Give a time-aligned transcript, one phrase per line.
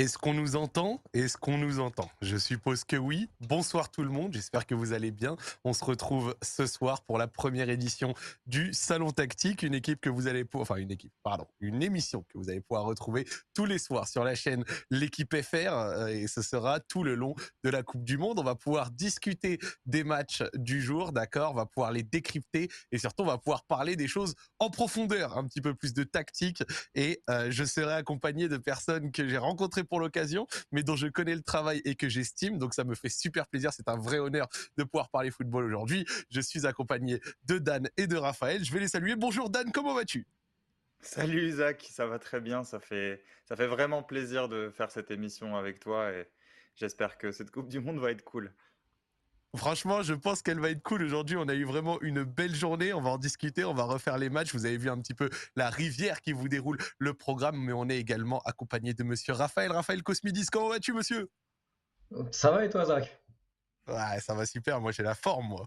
[0.00, 1.02] Est-ce qu'on nous entend?
[1.12, 2.10] Est-ce qu'on nous entend?
[2.22, 3.28] Je suppose que oui.
[3.40, 5.36] Bonsoir tout le monde, j'espère que vous allez bien.
[5.62, 8.14] On se retrouve ce soir pour la première édition
[8.46, 12.24] du Salon Tactique, une équipe que vous allez pouvoir, enfin une équipe, pardon, une émission
[12.30, 16.28] que vous allez pouvoir retrouver tous les soirs sur la chaîne L'équipe FR euh, et
[16.28, 18.38] ce sera tout le long de la Coupe du Monde.
[18.38, 21.50] On va pouvoir discuter des matchs du jour, d'accord?
[21.52, 25.36] On va pouvoir les décrypter et surtout on va pouvoir parler des choses en profondeur,
[25.36, 26.62] un petit peu plus de tactique
[26.94, 31.08] et euh, je serai accompagné de personnes que j'ai rencontrées pour l'occasion, mais dont je
[31.08, 32.56] connais le travail et que j'estime.
[32.56, 33.72] Donc ça me fait super plaisir.
[33.74, 34.48] C'est un vrai honneur
[34.78, 36.06] de pouvoir parler football aujourd'hui.
[36.30, 38.64] Je suis accompagné de Dan et de Raphaël.
[38.64, 39.16] Je vais les saluer.
[39.16, 40.26] Bonjour Dan, comment vas-tu?
[41.02, 42.62] Salut Isaac, ça va très bien.
[42.62, 46.28] Ça fait, ça fait vraiment plaisir de faire cette émission avec toi et
[46.76, 48.52] j'espère que cette Coupe du Monde va être cool.
[49.56, 51.36] Franchement, je pense qu'elle va être cool aujourd'hui.
[51.36, 52.92] On a eu vraiment une belle journée.
[52.92, 54.54] On va en discuter, on va refaire les matchs.
[54.54, 57.88] Vous avez vu un petit peu la rivière qui vous déroule le programme, mais on
[57.88, 59.72] est également accompagné de monsieur Raphaël.
[59.72, 61.30] Raphaël Cosmidis, comment vas-tu, monsieur?
[62.30, 63.20] Ça va et toi, Zach?
[63.88, 64.80] Ouais, ça va super.
[64.80, 65.66] Moi, j'ai la forme, moi.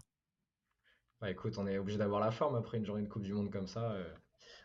[1.20, 3.50] Bah écoute, on est obligé d'avoir la forme après une journée de Coupe du Monde
[3.50, 3.92] comme ça.
[3.92, 4.14] Euh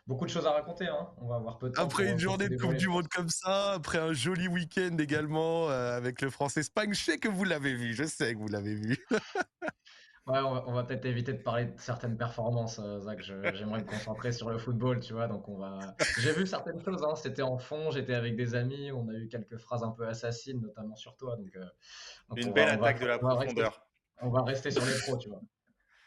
[0.06, 0.86] beaucoup de choses à raconter.
[0.86, 1.08] Hein.
[1.18, 1.82] On va avoir peu de temps.
[1.82, 5.96] Après une journée de Coupe du Monde comme ça, après un joli week-end également euh,
[5.96, 7.94] avec le français Spagne, je sais que vous l'avez vu.
[7.94, 8.98] Je sais que vous l'avez vu.
[10.26, 13.20] ouais, on va, peut-être éviter de parler de certaines performances, euh, Zach.
[13.22, 15.28] J'aimerais me concentrer sur le football, tu vois.
[15.28, 15.78] Donc on va.
[16.18, 17.04] J'ai vu certaines choses.
[17.04, 17.14] Hein.
[17.16, 17.90] C'était en fond.
[17.90, 18.90] J'étais avec des amis.
[18.92, 21.36] On a eu quelques phrases un peu assassines, notamment sur toi.
[21.36, 23.86] Donc, euh, une belle attaque de la profondeur.
[24.22, 25.40] on va rester sur les pros, tu vois.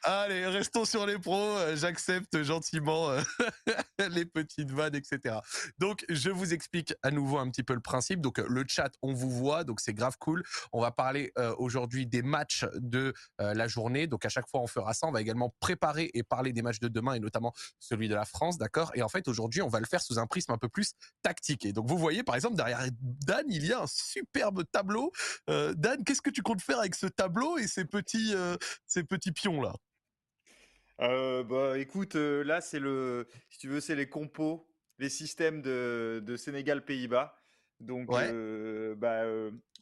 [0.05, 1.57] Allez, restons sur les pros.
[1.57, 3.21] Euh, j'accepte gentiment euh,
[4.09, 5.37] les petites vannes, etc.
[5.77, 8.19] Donc, je vous explique à nouveau un petit peu le principe.
[8.19, 10.43] Donc, euh, le chat, on vous voit, donc c'est grave cool.
[10.73, 14.07] On va parler aujourd'hui des matchs de la journée.
[14.07, 15.07] Donc, à chaque fois, on fera ça.
[15.07, 18.25] On va également préparer et parler des matchs de demain et notamment celui de la
[18.25, 18.91] France, d'accord?
[18.95, 21.65] Et en fait, aujourd'hui, on va le faire sous un prisme un peu plus tactique.
[21.65, 25.11] Et donc, vous voyez, par exemple, derrière Dan, il y a un superbe tableau.
[25.47, 28.33] Dan, qu'est-ce que tu comptes faire avec ce tableau et ces petits,
[28.85, 29.73] ces petits pions là
[31.01, 34.69] euh, bah, écoute, euh, là, c'est le, si tu veux, c'est les compos,
[34.99, 37.35] les systèmes de, de Sénégal-Pays-Bas.
[37.79, 39.23] Donc, euh, bah,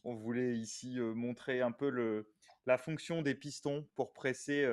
[0.04, 2.28] on voulait ici montrer un peu le,
[2.66, 4.66] la fonction des pistons pour presser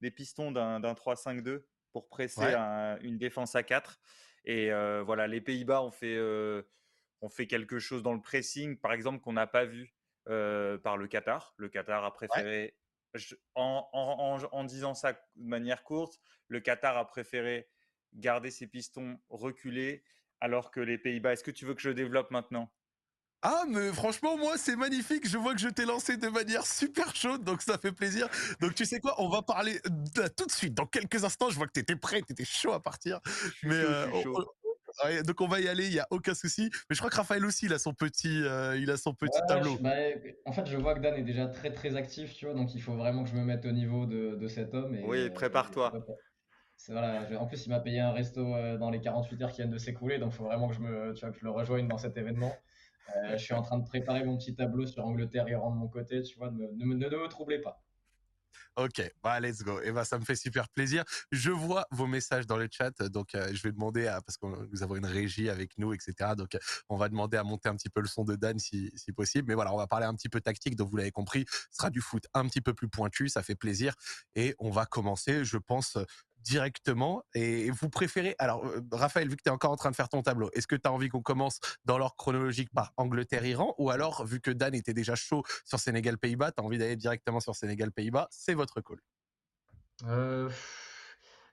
[0.00, 2.54] des pistons d'un 3-5-2 pour presser
[3.02, 3.98] une défense à 4.
[4.44, 4.70] Et
[5.04, 6.20] voilà, les Pays-Bas ont fait,
[7.22, 11.08] ont fait quelque chose dans le pressing, par exemple, qu'on n'a pas vu par le
[11.08, 11.54] Qatar.
[11.56, 12.76] Le Qatar a préféré
[13.54, 17.68] en, disant ça de manière courte, le Qatar a préféré
[18.12, 20.04] garder ses pistons reculés
[20.40, 21.32] alors que les Pays-Bas.
[21.32, 22.72] Est-ce que tu veux que je développe maintenant?
[23.42, 27.16] Ah mais franchement moi c'est magnifique, je vois que je t'ai lancé de manière super
[27.16, 28.28] chaude donc ça fait plaisir.
[28.60, 29.80] Donc tu sais quoi, on va parler
[30.36, 32.72] tout de suite dans quelques instants, je vois que tu étais prêt, tu étais chaud
[32.72, 33.18] à partir.
[33.62, 34.10] Mais euh,
[35.24, 36.70] donc on va y aller, il y a aucun souci.
[36.88, 39.40] Mais je crois que Raphaël aussi, il a son petit, euh, il a son petit
[39.48, 39.76] tableau.
[39.80, 39.92] Bah,
[40.44, 42.82] en fait, je vois que Dan est déjà très très actif, tu vois, donc il
[42.82, 44.94] faut vraiment que je me mette au niveau de, cet homme.
[44.94, 45.92] Et, oui, prépare-toi.
[46.88, 49.70] voilà, en plus, il m'a payé un resto euh, dans les 48 heures qui viennent
[49.70, 51.88] de s'écouler, donc il faut vraiment que je, me, tu vois, que je le rejoigne
[51.88, 52.52] dans cet événement.
[53.16, 55.76] Euh, je suis en train de préparer mon petit tableau sur Angleterre et Iran de
[55.76, 57.82] mon côté, tu vois, ne me, ne me troublez pas.
[58.76, 59.80] Ok, bah let's go.
[59.80, 61.04] Et eh bah ça me fait super plaisir.
[61.32, 64.46] Je vois vos messages dans le chat, donc euh, je vais demander à parce que
[64.46, 66.34] nous avons une régie avec nous, etc.
[66.36, 66.56] Donc
[66.88, 69.48] on va demander à monter un petit peu le son de Dan si, si possible.
[69.48, 70.76] Mais voilà, on va parler un petit peu tactique.
[70.76, 73.56] Donc vous l'avez compris, ce sera du foot un petit peu plus pointu, ça fait
[73.56, 73.94] plaisir.
[74.34, 75.98] Et on va commencer, je pense,
[76.42, 79.96] directement et vous préférez alors euh, Raphaël vu que tu es encore en train de
[79.96, 83.74] faire ton tableau est-ce que tu as envie qu'on commence dans l'ordre chronologique par Angleterre-Iran
[83.78, 87.40] ou alors vu que Dan était déjà chaud sur Sénégal-Pays-Bas tu as envie d'aller directement
[87.40, 88.98] sur Sénégal-Pays-Bas c'est votre call.
[90.06, 90.50] Euh,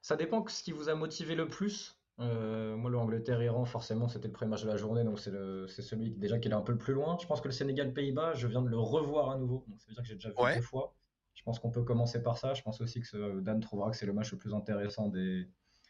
[0.02, 2.00] ça dépend de ce qui vous a motivé le plus.
[2.20, 5.32] Euh, moi le Angleterre-Iran forcément c'était le premier match de la journée donc c'est
[5.68, 7.18] c'est celui déjà qui est un peu le plus loin.
[7.22, 9.66] Je pense que le Sénégal-Pays-Bas je viens de le revoir à nouveau.
[9.68, 10.97] Donc ça veut dire que j'ai déjà vu deux fois
[11.38, 12.56] je pense qu'on peut commencer par ça.
[12.56, 15.48] Je pense aussi que Dan trouvera que c'est le match le plus intéressant des,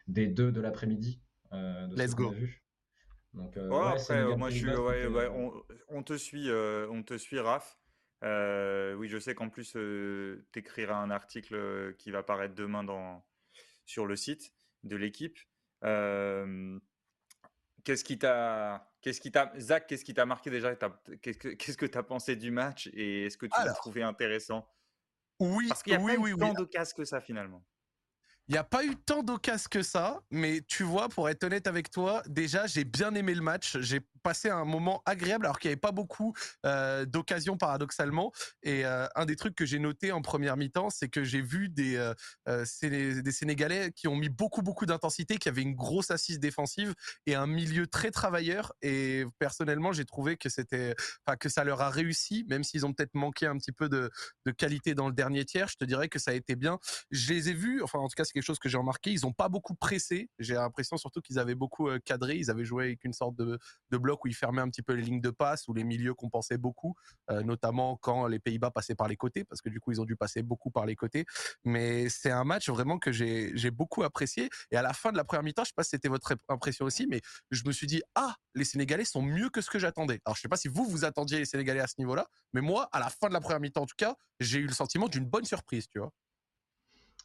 [0.08, 1.22] des deux de l'après-midi.
[1.53, 2.34] Euh, Let's go.
[3.34, 3.96] Donc, euh, moi,
[4.50, 4.68] je suis,
[5.90, 7.80] on, te suit, euh, on te suit, Raph.
[8.24, 13.24] oui, je sais qu'en plus, tu écriras un article qui va paraître demain dans,
[13.86, 15.39] sur le site de l'équipe.
[15.81, 16.81] qu'est-ce
[18.04, 20.75] qui t'a, qu'est-ce qui t'a, Zach, qu'est-ce qui t'a marqué déjà?
[21.21, 22.89] Qu'est-ce que tu as pensé du match?
[22.94, 24.68] Et est-ce que tu l'as trouvé intéressant?
[25.39, 27.63] Oui, Parce qu'il n'y a pas eu tant d'occasions que ça finalement.
[28.50, 31.68] Il n'y a pas eu tant d'occasions que ça, mais tu vois, pour être honnête
[31.68, 33.78] avec toi, déjà, j'ai bien aimé le match.
[33.81, 36.34] J'ai passé un moment agréable alors qu'il n'y avait pas beaucoup
[36.66, 38.31] euh, d'occasions paradoxalement.
[38.64, 41.69] Et euh, un des trucs que j'ai noté en première mi-temps, c'est que j'ai vu
[41.69, 41.96] des,
[42.48, 46.94] euh, des Sénégalais qui ont mis beaucoup beaucoup d'intensité, qui avaient une grosse assise défensive
[47.25, 48.74] et un milieu très travailleur.
[48.81, 50.48] Et personnellement, j'ai trouvé que
[51.40, 54.10] que ça leur a réussi, même s'ils ont peut-être manqué un petit peu de,
[54.46, 55.68] de qualité dans le dernier tiers.
[55.68, 56.80] Je te dirais que ça a été bien.
[57.12, 59.12] Je les ai vus, enfin en tout cas c'est quelque chose que j'ai remarqué.
[59.12, 60.30] Ils n'ont pas beaucoup pressé.
[60.40, 62.38] J'ai l'impression surtout qu'ils avaient beaucoup cadré.
[62.38, 63.60] Ils avaient joué avec une sorte de,
[63.92, 66.14] de bloc où ils fermaient un petit peu les lignes de passe, où les milieux
[66.14, 66.96] compensaient beaucoup,
[67.30, 70.06] euh, notamment quand les Pays-Bas passaient par les côtés, parce que du coup ils ont
[70.06, 71.25] dû passer beaucoup par les côtés.
[71.64, 74.50] Mais c'est un match vraiment que j'ai beaucoup apprécié.
[74.72, 76.86] Et à la fin de la première mi-temps, je sais pas si c'était votre impression
[76.86, 77.22] aussi, mais
[77.52, 80.19] je me suis dit ah les Sénégalais sont mieux que ce que j'attendais.
[80.25, 82.90] Alors je sais pas si vous vous attendiez les Sénégalais à ce niveau-là, mais moi
[82.92, 85.25] à la fin de la première mi-temps en tout cas, j'ai eu le sentiment d'une
[85.25, 86.12] bonne surprise, tu vois.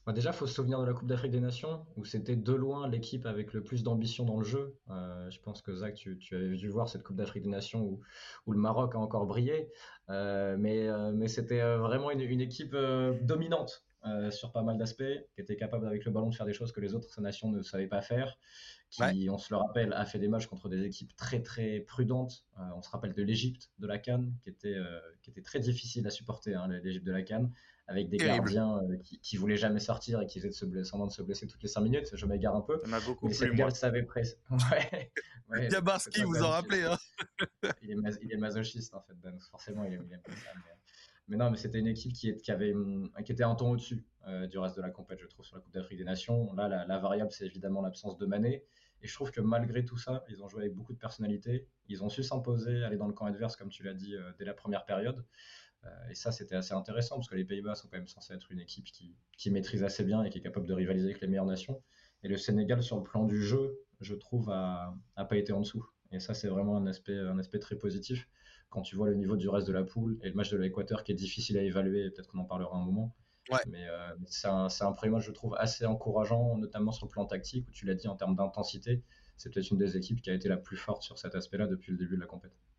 [0.05, 2.53] Bah, déjà, il faut se souvenir de la Coupe d'Afrique des Nations, où c'était de
[2.53, 4.77] loin l'équipe avec le plus d'ambition dans le jeu.
[4.91, 8.01] Euh, je pense que Zach, tu, avais dû voir cette Coupe d'Afrique des Nations où,
[8.47, 9.71] où, le Maroc a encore brillé.
[10.11, 12.77] Euh, mais, euh, mais c'était vraiment une, équipe
[13.23, 13.85] dominante
[14.31, 15.05] sur pas mal d'aspects,
[15.35, 17.63] qui était capable avec le ballon de faire des choses que les autres nations ne
[17.63, 18.37] savaient pas faire,
[18.91, 22.45] qui, on se le rappelle, a fait des matchs contre des équipes très très prudentes.
[22.75, 24.77] on se rappelle de l'Égypte, de la Cannes, qui était,
[25.23, 27.53] qui était très difficile à supporter, hein, l'Égypte de la Cannes
[27.87, 30.97] avec des gardiens euh, qui, qui voulaient jamais sortir et qui faisaient de se blesser,
[30.97, 32.09] de se blesser toutes les 5 minutes.
[32.15, 32.81] Je m'égare un peu.
[32.83, 33.71] Ça m'a beaucoup mais plu, moi.
[33.71, 34.39] savait presque.
[34.51, 35.13] Ouais.
[35.49, 36.85] ouais Gabarski, vous en rappelez.
[36.85, 36.97] Hein
[37.83, 39.37] il, est il, est masochiste, en fait, Ben.
[39.51, 40.51] Forcément, il aime, il ça.
[41.29, 41.37] Mais...
[41.37, 42.75] non, mais c'était une équipe qui, qui, avait,
[43.25, 45.63] qui était un ton au-dessus euh, du reste de la compétition, je trouve, sur la
[45.63, 46.53] Coupe d'Afrique des Nations.
[46.55, 48.65] Là, la, la variable, c'est évidemment l'absence de Mané.
[49.03, 51.67] Et je trouve que malgré tout ça, ils ont joué avec beaucoup de personnalité.
[51.89, 54.45] Ils ont su s'imposer, aller dans le camp adverse, comme tu l'as dit, euh, dès
[54.45, 55.25] la première période.
[55.85, 58.53] Euh, et ça, c'était assez intéressant parce que les Pays-Bas sont quand même censés être
[58.53, 61.27] une équipe qui, qui, maîtrise assez bien et qui est capable de rivaliser avec les
[61.27, 61.83] meilleures nations.
[62.23, 65.61] Et le Sénégal, sur le plan du jeu, je trouve, a, a pas été en
[65.61, 65.85] dessous.
[66.13, 68.29] Et ça, c'est vraiment un aspect, un aspect très positif
[68.71, 71.05] quand tu vois le niveau du reste de la poule et le match de l'Équateur
[71.05, 72.11] qui est difficile à évaluer.
[72.11, 73.15] Peut-être qu'on en parlera un moment.
[73.51, 73.59] Ouais.
[73.67, 77.27] Mais euh, c'est un, un, premier match, je trouve, assez encourageant, notamment sur le plan
[77.27, 79.03] tactique, où tu l'as dit en termes d'intensité.
[79.37, 81.91] C'est peut-être une des équipes qui a été la plus forte sur cet aspect-là depuis
[81.91, 82.72] le début de la compétition.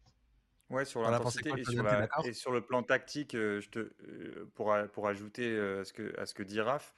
[0.74, 1.86] Ouais, sur l'intensité et, sur
[2.26, 5.94] et sur le plan tactique, euh, je te, euh, pour, pour ajouter euh, à ce
[5.94, 6.96] que, à ce que dit Raph,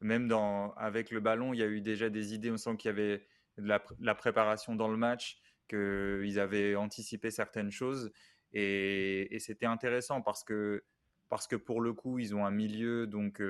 [0.00, 2.50] même dans, avec le ballon, il y a eu déjà des idées.
[2.50, 3.26] On sent qu'il y avait
[3.58, 3.68] de
[4.00, 8.10] la, préparation dans le match, qu'ils avaient anticipé certaines choses.
[8.54, 10.82] Et, et c'était intéressant parce que,
[11.28, 13.42] parce que pour le coup, ils ont un milieu donc,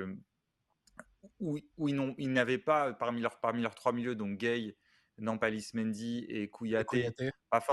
[1.39, 4.75] où, où, ils, n'avaient pas, parmi, leurs, parmi leurs trois milieux, donc Gay,
[5.19, 7.11] Nampalis Mendy et Kouyaté,
[7.49, 7.63] Pas,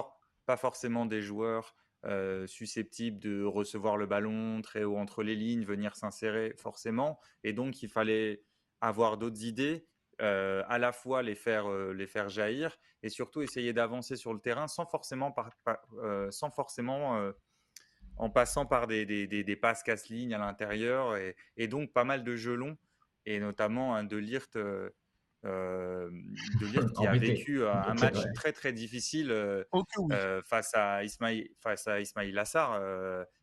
[0.45, 1.75] pas forcément des joueurs
[2.05, 7.19] euh, susceptible de recevoir le ballon très haut entre les lignes, venir s'insérer forcément.
[7.43, 8.43] Et donc, il fallait
[8.81, 9.89] avoir d'autres idées,
[10.21, 14.33] euh, à la fois les faire, euh, les faire jaillir et surtout essayer d'avancer sur
[14.33, 15.35] le terrain sans forcément,
[16.31, 17.33] sans forcément
[18.17, 22.77] en passant par des, des, passes casse-lignes à l'intérieur et, donc pas mal de gelons
[23.27, 24.57] et notamment de Lirt
[25.47, 26.11] euh,
[26.61, 29.63] de lire qui a vécu euh, un match très très difficile euh,
[30.45, 32.81] face à Ismail face à Ismail Assar.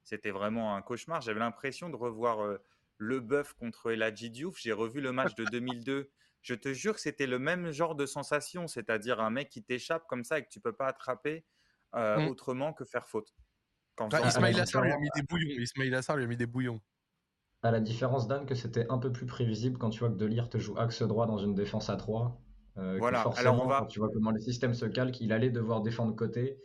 [0.03, 1.21] C'était vraiment un cauchemar.
[1.21, 2.57] J'avais l'impression de revoir
[2.97, 4.57] le bœuf contre Eladji Diouf.
[4.59, 6.11] J'ai revu le match de 2002.
[6.41, 10.05] Je te jure que c'était le même genre de sensation, c'est-à-dire un mec qui t'échappe
[10.07, 11.45] comme ça et que tu peux pas attraper
[11.93, 12.27] mm.
[12.27, 13.33] autrement que faire faute.
[13.95, 15.55] Quand Ismail Assar lui a mis des bouillons.
[15.57, 16.81] Ismail Assar lui a mis des bouillons
[17.63, 20.49] à la différence d'Anne que c'était un peu plus prévisible quand tu vois que Delire
[20.49, 22.39] te joue axe droit dans une défense à 3.
[22.77, 23.79] Euh, voilà, alors on va...
[23.79, 26.59] quand tu vois comment le système se calque, il allait devoir défendre côté.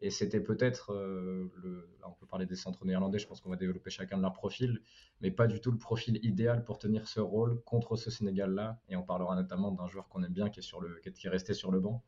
[0.00, 1.88] Et c'était peut-être, euh, le...
[2.04, 4.82] on peut parler des centres néerlandais, je pense qu'on va développer chacun de leur profil,
[5.20, 8.78] mais pas du tout le profil idéal pour tenir ce rôle contre ce Sénégal-là.
[8.88, 11.00] Et on parlera notamment d'un joueur qu'on aime bien, qui est, sur le...
[11.00, 12.04] qui est resté sur le banc,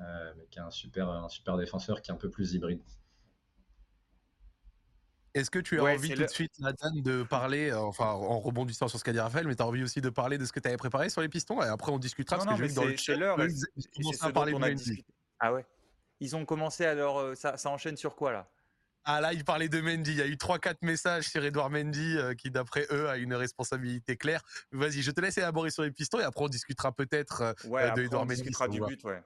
[0.00, 2.82] euh, mais qui est un super, un super défenseur, qui est un peu plus hybride.
[5.34, 8.88] Est-ce que tu as envie tout de suite, Nathan, de parler, euh, enfin en rebondissant
[8.88, 10.60] sur ce qu'a dit Raphaël, mais tu as envie aussi de parler de ce que
[10.60, 11.62] tu avais préparé sur les pistons?
[11.62, 13.38] Et après on discutera parce que je dans le chat, l'heure.
[13.40, 15.02] Ils à parler de
[15.38, 15.64] Ah ouais.
[16.18, 18.50] Ils ont commencé alors euh, ça, ça, enchaîne sur quoi là?
[19.04, 20.10] Ah là, ils parlaient de Mendy.
[20.10, 23.32] Il y a eu 3-4 messages sur Edouard Mendy euh, qui, d'après eux, a une
[23.32, 24.42] responsabilité claire.
[24.72, 28.02] Vas-y, je te laisse élaborer sur les pistons et après on discutera peut-être ouais, de
[28.02, 28.40] Edouard Mendy.
[28.40, 29.22] On discutera du but, ouais.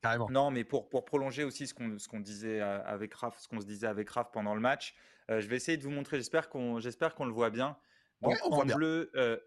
[0.00, 0.30] Carrément.
[0.30, 3.66] Non, mais pour, pour prolonger aussi ce qu'on qu'on disait avec Raph, ce qu'on se
[3.66, 4.96] disait avec Raph pendant le match,
[5.32, 6.18] euh, je vais essayer de vous montrer.
[6.18, 7.76] J'espère qu'on j'espère qu'on le voit bien.
[8.22, 9.38] en, bleu, euh,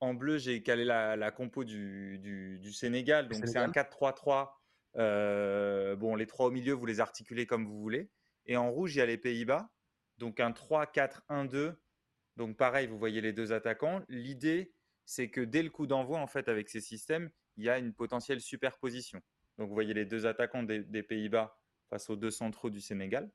[0.00, 3.28] en bleu, j'ai calé la, la compo du, du, du, Sénégal.
[3.28, 4.50] Donc c'est un 4-3-3.
[4.96, 8.10] Euh, bon, les trois au milieu, vous les articulez comme vous voulez.
[8.46, 9.70] Et en rouge, il y a les Pays-Bas.
[10.18, 11.74] Donc un 3-4-1-2.
[12.36, 14.02] Donc pareil, vous voyez les deux attaquants.
[14.08, 14.72] L'idée,
[15.04, 17.92] c'est que dès le coup d'envoi, en fait, avec ces systèmes, il y a une
[17.92, 19.20] potentielle superposition.
[19.58, 21.56] Donc vous voyez les deux attaquants des, des Pays-Bas
[21.90, 23.30] face aux deux centraux du Sénégal.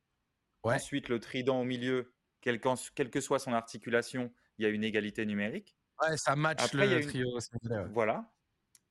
[0.64, 5.26] Ensuite, le trident au milieu, quelle, que soit son articulation, il y a une égalité
[5.26, 5.76] numérique.
[6.02, 7.38] Ouais, ça match le trio
[7.92, 8.32] Voilà.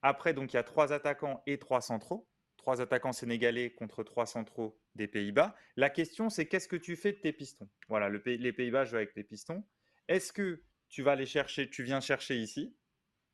[0.02, 2.28] Après, donc, il y a trois attaquants et trois centraux.
[2.56, 5.54] Trois attaquants sénégalais contre trois centraux des Pays-Bas.
[5.76, 7.68] La question, c'est qu'est-ce que tu fais de tes pistons?
[7.88, 9.64] Voilà, le, les Pays-Bas jouent avec les pistons.
[10.08, 12.76] Est-ce que tu vas les chercher, tu viens chercher ici?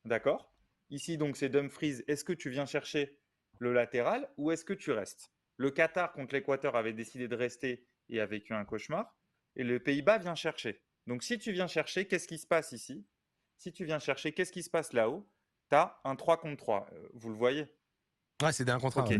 [0.05, 0.53] D'accord?
[0.89, 2.03] Ici, donc, c'est Dumfries.
[2.07, 3.17] Est-ce que tu viens chercher
[3.59, 5.31] le latéral ou est-ce que tu restes?
[5.57, 9.15] Le Qatar contre l'Équateur avait décidé de rester et a vécu un cauchemar.
[9.55, 10.81] Et le Pays-Bas vient chercher.
[11.07, 13.05] Donc, si tu viens chercher, qu'est-ce qui se passe ici?
[13.57, 15.27] Si tu viens chercher, qu'est-ce qui se passe là-haut?
[15.69, 16.87] Tu as un 3 contre 3.
[16.91, 17.67] Euh, vous le voyez?
[18.41, 19.19] Ouais, c'est un contre 1.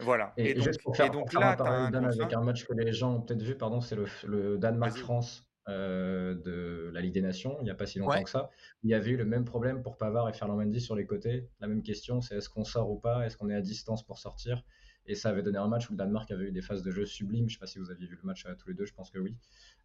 [0.00, 0.32] Voilà.
[0.36, 0.66] Et, donc,
[1.12, 3.80] donc là, tu as un avec un match que les gens ont peut-être vu, pardon,
[3.80, 8.22] c'est le Danemark-France euh, de la Ligue des Nations, il n'y a pas si longtemps
[8.22, 8.50] que ça.
[8.82, 11.48] Il y avait eu le même problème pour Pavard et Ferland Mendy sur les côtés.
[11.60, 13.26] La même question, c'est est-ce qu'on sort ou pas?
[13.26, 14.64] Est-ce qu'on est à distance pour sortir?
[15.10, 17.04] Et ça avait donné un match où le Danemark avait eu des phases de jeu
[17.04, 17.48] sublimes.
[17.48, 18.94] Je ne sais pas si vous aviez vu le match à tous les deux, je
[18.94, 19.36] pense que oui.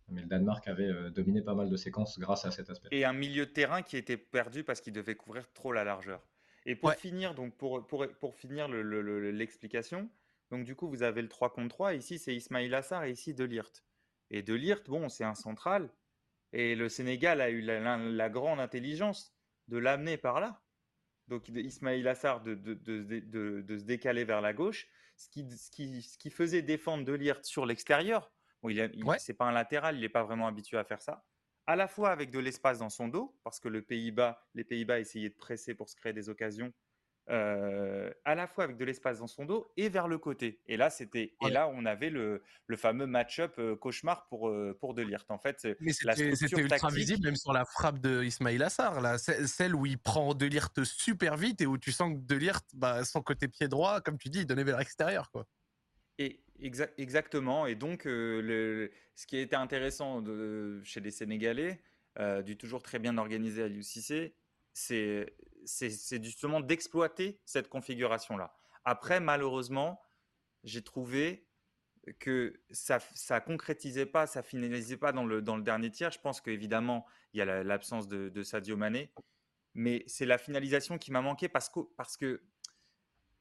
[0.10, 2.90] Mais le Danemark avait euh, dominé pas mal de séquences grâce à cet aspect.
[2.92, 6.28] Et un milieu de terrain qui était perdu parce qu'il devait couvrir trop la largeur.
[6.68, 10.10] Et pour finir, donc pour, pour, pour finir l'explication,
[10.52, 11.96] donc du coup, vous avez le 3 contre 3.
[11.96, 13.84] Ici, c'est Ismail Assar et ici Delirte.
[14.30, 15.90] Et De Lirt, bon, c'est un central.
[16.54, 19.36] Et le Sénégal a eu la, grande intelligence
[19.68, 20.62] de l'amener par là.
[21.28, 26.62] Donc Ismail Assar de, de, se décaler vers la gauche, ce qui, ce qui, faisait
[26.62, 28.32] défendre De Lirt sur l'extérieur.
[28.62, 31.26] Bon, il, c'est pas un latéral, il n'est pas vraiment habitué à faire ça.
[31.68, 35.00] À la fois avec de l'espace dans son dos, parce que le Pays-Bas, les Pays-Bas
[35.00, 36.74] essayaient de presser pour se créer des occasions
[37.28, 40.62] euh, à la fois avec de l'espace dans son dos et vers le côté.
[40.68, 44.78] Et là, c'était et là on avait le, le fameux match-up euh, cauchemar pour euh,
[44.80, 45.32] pour Delirte.
[45.32, 49.74] En fait, mais c'était ultra visible même sur la frappe de Ismail Assar, là, celle
[49.74, 53.48] où il prend Delirte super vite et où tu sens que Delirte, bah, son côté
[53.48, 55.48] pied droit, comme tu dis, il donnait vers l'extérieur, quoi.
[56.20, 57.66] Et exactement.
[57.66, 61.82] Et donc, le, ce qui été intéressant de, chez les Sénégalais,
[62.46, 64.34] du toujours très bien organisé à l'UCC,
[64.76, 68.54] c'est justement d'exploiter cette configuration-là.
[68.84, 70.02] Après, malheureusement,
[70.64, 71.48] j'ai trouvé
[72.20, 76.12] que ça ne concrétisait pas, ça finalisait pas dans le, dans le dernier tiers.
[76.12, 79.12] Je pense qu'évidemment, il y a l'absence de, Sadio Mané,
[79.74, 82.44] mais c'est la finalisation qui m'a manqué parce que, parce que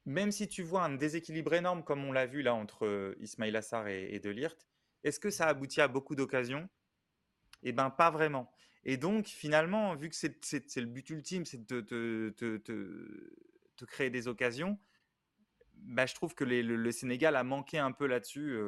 [0.06, 3.88] même si tu vois un déséquilibre énorme comme on l'a vu là entre Ismail Assar
[3.88, 4.66] et, et Delirte,
[5.02, 6.68] est-ce que ça aboutit à beaucoup d'occasions?
[7.62, 8.50] Eh bien, pas vraiment.
[8.84, 14.78] Et donc, finalement, vu que c'est le but ultime, c'est de te, créer des occasions,
[15.74, 18.58] bah, je trouve que le, Sénégal a manqué un peu là-dessus.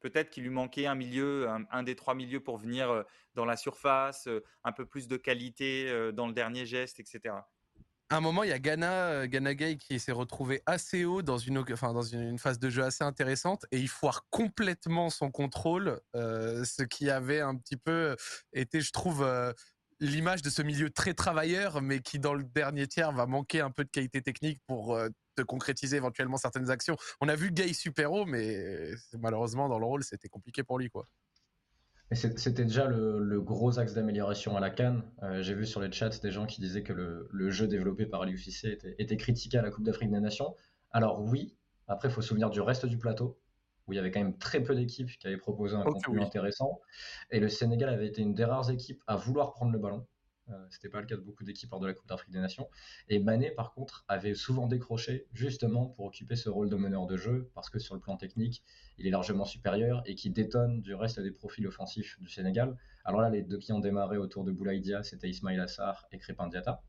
[0.00, 4.28] Peut-être qu'il lui manquait un milieu, un, des trois milieux pour venir dans la surface,
[4.64, 7.34] un peu plus de qualité dans le dernier geste, etc
[8.10, 11.38] à un moment, il y a Ghana, Ghana Gay qui s'est retrouvé assez haut dans
[11.38, 11.64] une,
[12.38, 17.56] phase de jeu assez intéressante et il foire complètement son contrôle, ce qui avait un
[17.56, 18.16] petit peu
[18.52, 19.28] été, je trouve,
[20.00, 23.70] l'image de ce milieu très travailleur, mais qui dans le dernier tiers va manquer un
[23.70, 24.98] peu de qualité technique pour
[25.36, 26.96] te concrétiser éventuellement certaines actions.
[27.20, 30.88] On a vu Gay super haut, mais malheureusement dans le rôle, c'était compliqué pour lui,
[30.88, 31.06] quoi.
[32.12, 35.02] C'était déjà le, gros axe d'amélioration à la Cannes.
[35.22, 38.24] Euh, j'ai vu sur les chats des gens qui disaient que le, jeu développé par
[38.24, 40.54] l'UFC était, était critiqué à la Coupe d'Afrique des Nations.
[40.90, 41.54] Alors oui,
[41.86, 43.38] après il faut se souvenir du reste du plateau,
[43.86, 46.80] où il y avait quand même très peu d'équipes qui avaient proposé un contenu intéressant.
[47.30, 50.06] Et le Sénégal avait été une des rares équipes à vouloir prendre le ballon.
[50.50, 52.68] Euh, C'était pas le cas de beaucoup d'équipes lors de la Coupe d'Afrique des Nations.
[53.08, 57.16] Et Mané, par contre, avait souvent décroché justement pour occuper ce rôle de meneur de
[57.16, 58.62] jeu, parce que sur le plan technique,
[58.98, 62.76] il est largement supérieur et qui détonne du reste des profils offensifs du Sénégal.
[63.04, 66.48] Alors là, les deux qui ont démarré autour de Boulaïdia, c'était Ismail Assar et Crépin
[66.48, 66.82] Diata.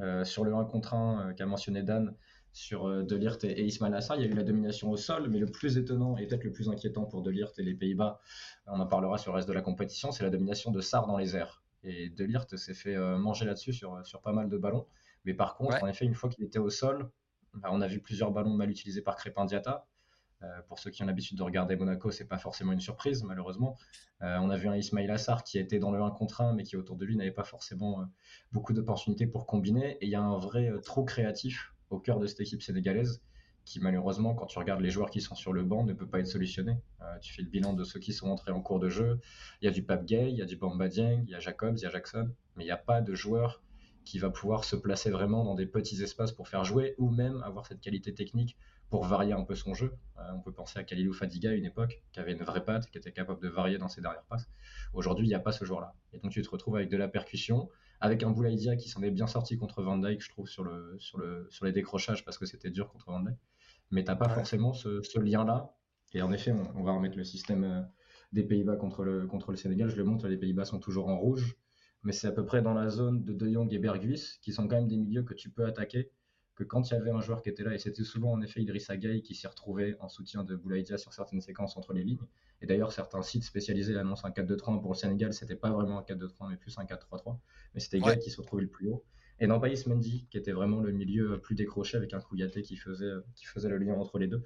[0.00, 2.14] Euh, sur le 1 contre 1 euh, qu'a mentionné Dan,
[2.52, 5.46] sur Delirte et, Ismail Assar, il y a eu la domination au sol, mais le
[5.46, 8.20] plus étonnant et peut-être le plus inquiétant pour Delirte et les Pays-Bas,
[8.68, 11.18] on en parlera sur le reste de la compétition, c'est la domination de Sar dans
[11.18, 11.63] les airs.
[11.84, 14.86] Et Delirte s'est fait euh, manger là-dessus sur, sur pas mal de ballons.
[15.24, 17.10] Mais par contre, en effet, une fois qu'il était au sol,
[17.54, 19.86] bah, on a vu plusieurs ballons mal utilisés par Crépin Diata.
[20.42, 23.78] Euh, pour ceux qui ont l'habitude de regarder Monaco, c'est pas forcément une surprise, malheureusement.
[24.22, 26.64] Euh, on a vu un Ismail Assar qui était dans le 1 contre 1, mais
[26.64, 28.04] qui autour de lui n'avait pas forcément
[28.52, 29.92] beaucoup d'opportunités pour combiner.
[30.00, 33.22] Et il y a un vrai trop créatif au cœur de cette équipe sénégalaise
[33.64, 36.20] qui malheureusement, quand tu regardes les joueurs qui sont sur le banc, ne peut pas
[36.20, 36.76] être solutionné.
[37.00, 39.20] Euh, tu fais le bilan de ceux qui sont entrés en cours de jeu.
[39.60, 41.40] Il y a du Pape Gay, il y a du Bamba Dieng, il y a
[41.40, 43.62] Jacobs, il y a Jackson, mais il n'y a pas de joueur
[44.04, 47.42] qui va pouvoir se placer vraiment dans des petits espaces pour faire jouer ou même
[47.42, 48.56] avoir cette qualité technique
[48.90, 49.94] pour varier un peu son jeu.
[50.18, 52.90] Euh, on peut penser à Kalilou Fadiga à une époque, qui avait une vraie patte,
[52.90, 54.48] qui était capable de varier dans ses dernières passes.
[54.92, 55.94] Aujourd'hui, il n'y a pas ce joueur-là.
[56.12, 59.10] Et donc tu te retrouves avec de la percussion, avec un Boulaïdia qui s'en est
[59.10, 62.36] bien sorti contre Van Dyke, je trouve, sur, le, sur, le, sur les décrochages, parce
[62.36, 63.38] que c'était dur contre Van Dyke
[63.90, 65.74] mais t'as pas forcément ce, lien-là.
[66.12, 67.88] Et en effet, on, va remettre le système
[68.32, 69.88] des Pays-Bas contre le, contre le Sénégal.
[69.88, 71.56] Je le montre, les Pays-Bas sont toujours en rouge,
[72.02, 74.68] mais c'est à peu près dans la zone de De Jong et Berghuis, qui sont
[74.68, 76.10] quand même des milieux que tu peux attaquer,
[76.54, 78.62] que quand il y avait un joueur qui était là, et c'était souvent en effet
[78.62, 82.26] Idrissa Gueye qui s'y retrouvait en soutien de Boulaïdia sur certaines séquences entre les lignes.
[82.60, 86.02] Et d'ailleurs, certains sites spécialisés annoncent un 4-2-3 pour le Sénégal, c'était pas vraiment un
[86.02, 87.38] 4-2-3, mais plus un 4-3-3.
[87.74, 89.04] Mais c'était Gueye qui se retrouvait le plus haut.
[89.40, 93.10] Et Nampalys Mendy, qui était vraiment le milieu plus décroché avec un Kouyaté qui faisait,
[93.34, 94.42] qui faisait le lien entre les deux.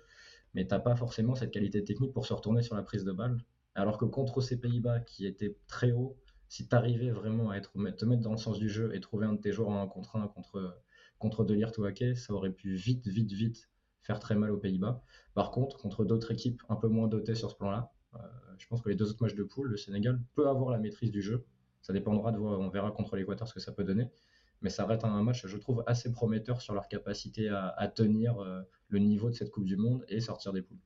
[0.54, 3.38] Mais t'as pas forcément cette qualité technique pour se retourner sur la prise de balle.
[3.74, 6.16] Alors que contre ces Pays-Bas qui étaient très hauts,
[6.48, 9.34] si tu arrivais vraiment à te mettre dans le sens du jeu et trouver un
[9.34, 10.82] de tes joueurs en un contre un contre,
[11.18, 13.68] contre Delirte ou ça aurait pu vite, vite, vite
[14.00, 15.02] faire très mal aux Pays-Bas.
[15.34, 18.18] Par contre, contre d'autres équipes un peu moins dotées sur ce plan-là, euh,
[18.56, 21.10] je pense que les deux autres matchs de poule, le Sénégal peut avoir la maîtrise
[21.10, 21.44] du jeu.
[21.82, 24.10] Ça dépendra de voir, on verra contre l'Équateur ce que ça peut donner.
[24.60, 28.62] Mais ça reste un match, je trouve, assez prometteur sur leur capacité à, tenir euh,
[28.88, 30.78] le niveau de cette Coupe du Monde et sortir des poules.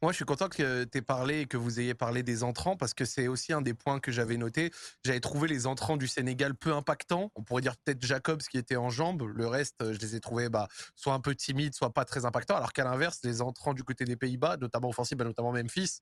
[0.00, 2.76] Moi, je suis content que tu aies parlé et que vous ayez parlé des entrants
[2.76, 4.70] parce que c'est aussi un des points que j'avais noté.
[5.04, 7.32] J'avais trouvé les entrants du Sénégal peu impactants.
[7.34, 9.22] On pourrait dire peut-être Jacobs qui était en jambes.
[9.22, 12.54] Le reste, je les ai trouvés bah, soit un peu timides, soit pas très impactants.
[12.54, 15.98] Alors qu'à l'inverse, les entrants du côté des Pays-Bas, notamment offensifs, bah, notamment Memphis,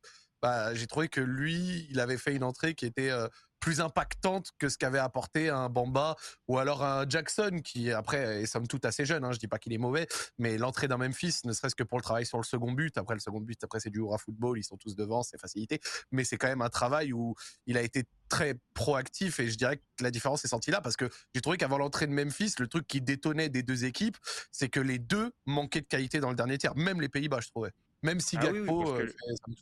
[0.46, 3.26] bah, j'ai trouvé que lui, il avait fait une entrée qui était euh,
[3.58, 6.14] plus impactante que ce qu'avait apporté un Bamba
[6.46, 9.24] ou alors un Jackson qui après est somme toute assez jeune.
[9.24, 10.06] Hein, je dis pas qu'il est mauvais,
[10.38, 12.96] mais l'entrée d'un Memphis, ne serait-ce que pour le travail sur le second but.
[12.96, 15.80] Après le second but, après c'est du à football, ils sont tous devant, c'est facilité.
[16.12, 17.34] Mais c'est quand même un travail où
[17.66, 20.94] il a été très proactif et je dirais que la différence est sentie là parce
[20.94, 24.16] que j'ai trouvé qu'avant l'entrée de Memphis, le truc qui détonnait des deux équipes,
[24.52, 27.48] c'est que les deux manquaient de qualité dans le dernier tiers, même les Pays-Bas, je
[27.48, 27.72] trouvais.
[28.02, 29.08] Même si ah Gakpo euh,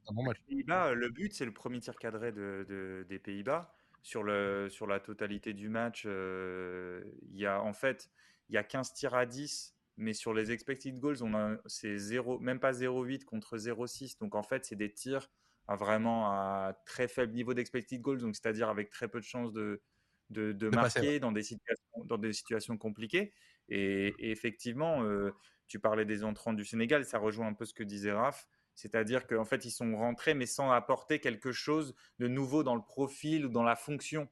[0.09, 0.38] un bon match.
[0.49, 3.75] Pays-Bas, le but, c'est le premier tir cadré de, des Pays-Bas
[4.05, 8.11] sur, le, sur la totalité du match, euh, il y a en fait
[8.50, 11.97] il y a 15 tirs à 10, mais sur les expected goals, on a c'est
[11.97, 14.19] 0, même pas 0,8 contre 0,6.
[14.21, 15.31] Donc en fait, c'est des tirs
[15.67, 19.55] à vraiment à très faible niveau d'expected goals, donc c'est-à-dire avec très peu de chances
[19.55, 19.81] de,
[20.29, 23.33] de, marquer dans, des situations, dans des situations compliquées.
[23.71, 25.31] Et, effectivement, euh,
[25.66, 28.49] tu parlais des entrants du Sénégal, ça rejoint un peu ce que disait Raph.
[28.75, 32.83] C'est-à-dire qu'en fait, ils sont rentrés, mais sans apporter quelque chose de nouveau dans le
[32.83, 34.28] profil ou dans la fonction.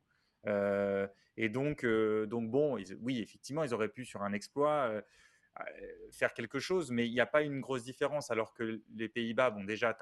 [0.46, 5.02] Euh, et donc, euh, donc bon, oui, effectivement, ils auraient pu, sur un exploit, euh,
[6.10, 8.30] faire quelque chose, mais il n'y a pas une grosse différence.
[8.30, 9.96] Alors que les Pays-Bas, bon, déjà,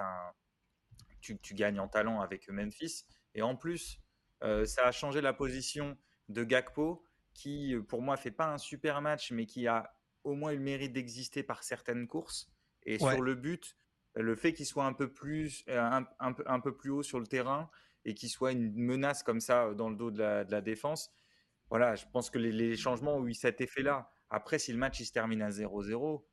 [1.20, 3.04] tu, tu, gagnes en talent avec Memphis.
[3.34, 4.00] Et en plus,
[4.40, 5.98] ça a changé la position
[6.30, 9.92] de Gakpo, qui, pour moi, fait pas un super match, mais qui a
[10.24, 12.50] au moins le mérite d'exister par certaines courses.
[12.85, 13.76] Et sur le but,
[14.14, 17.70] le fait qu'il soit un peu plus euh, un, peu, plus haut sur le terrain
[18.04, 21.11] et qu'il soit une menace comme ça euh, dans le dos de la, défense,
[21.68, 24.11] voilà, je pense que les, changements ont eu cet effet-là.
[24.30, 26.24] Après, si le match il se termine à 0-0,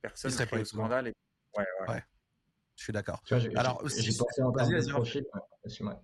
[0.00, 1.12] personne ne serait pas au scandale.
[1.56, 2.02] Ouais, ouais.
[2.76, 3.22] Je suis d'accord.
[3.54, 5.24] Alors, j'ai pensé encore profil.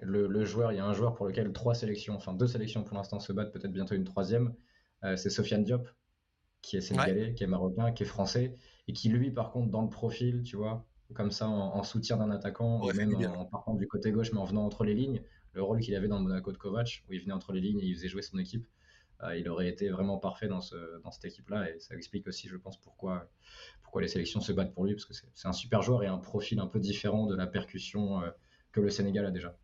[0.00, 2.84] Le, le, joueur, il y a un joueur pour lequel trois sélections, enfin deux sélections
[2.84, 4.54] pour l'instant se battent, peut-être bientôt une troisième.
[5.04, 5.88] Euh, c'est Sofiane Diop,
[6.62, 9.82] qui est sénégalais, qui est marocain, qui est français, et qui lui, par contre, dans
[9.82, 13.86] le profil, tu vois, comme ça en, soutien d'un attaquant, ou même en, partant du
[13.86, 15.22] côté gauche, mais en venant entre les lignes.
[15.54, 17.80] Le rôle qu'il avait dans le Monaco de Kovac, où il venait entre les lignes
[17.80, 18.66] et il faisait jouer son équipe,
[19.22, 21.70] euh, il aurait été vraiment parfait dans, ce, dans cette équipe-là.
[21.70, 23.28] Et ça explique aussi, je pense, pourquoi,
[23.82, 26.18] pourquoi les sélections se battent pour lui, parce que c'est un super joueur et un
[26.18, 28.30] profil un peu différent de la percussion euh,
[28.72, 29.56] que le Sénégal a déjà.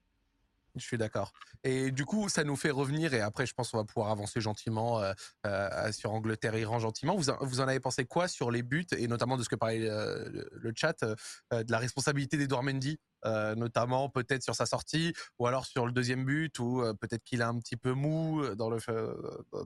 [0.77, 1.33] Je suis d'accord.
[1.63, 4.41] Et du coup, ça nous fait revenir, et après, je pense qu'on va pouvoir avancer
[4.41, 5.13] gentiment euh,
[5.47, 7.15] euh, sur Angleterre-Iran gentiment.
[7.15, 9.89] Vous, vous en avez pensé quoi sur les buts, et notamment de ce que parlait
[9.89, 15.65] euh, le chat, de la responsabilité d'Edouard Mendy, notamment peut-être sur sa sortie, ou alors
[15.65, 18.79] sur le deuxième but, ou peut-être qu'il est un petit peu mou dans le,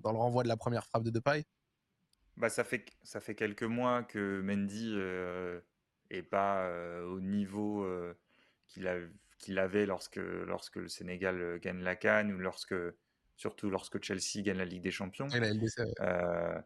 [0.03, 1.44] dans le renvoi de la première frappe de Depay?
[2.37, 4.94] Bah, ça, fait, ça fait quelques mois que Mendy
[6.11, 6.71] n'est pas
[7.07, 7.87] au niveau
[8.66, 8.99] qu'il a
[9.38, 12.74] qu'il avait lorsque, lorsque le Sénégal euh, gagne la Cannes ou lorsque,
[13.37, 15.29] surtout lorsque Chelsea gagne la Ligue des Champions.
[15.29, 15.40] Et,
[16.01, 16.61] euh,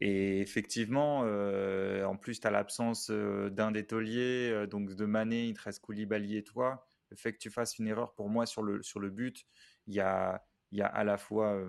[0.00, 5.54] et effectivement, euh, en plus, tu as l'absence d'un des tauliers, donc de Mané, il
[5.54, 6.86] te reste Koulibaly et toi.
[7.10, 9.46] Le fait que tu fasses une erreur pour moi sur le, sur le but,
[9.86, 11.66] il y a, y a à la fois.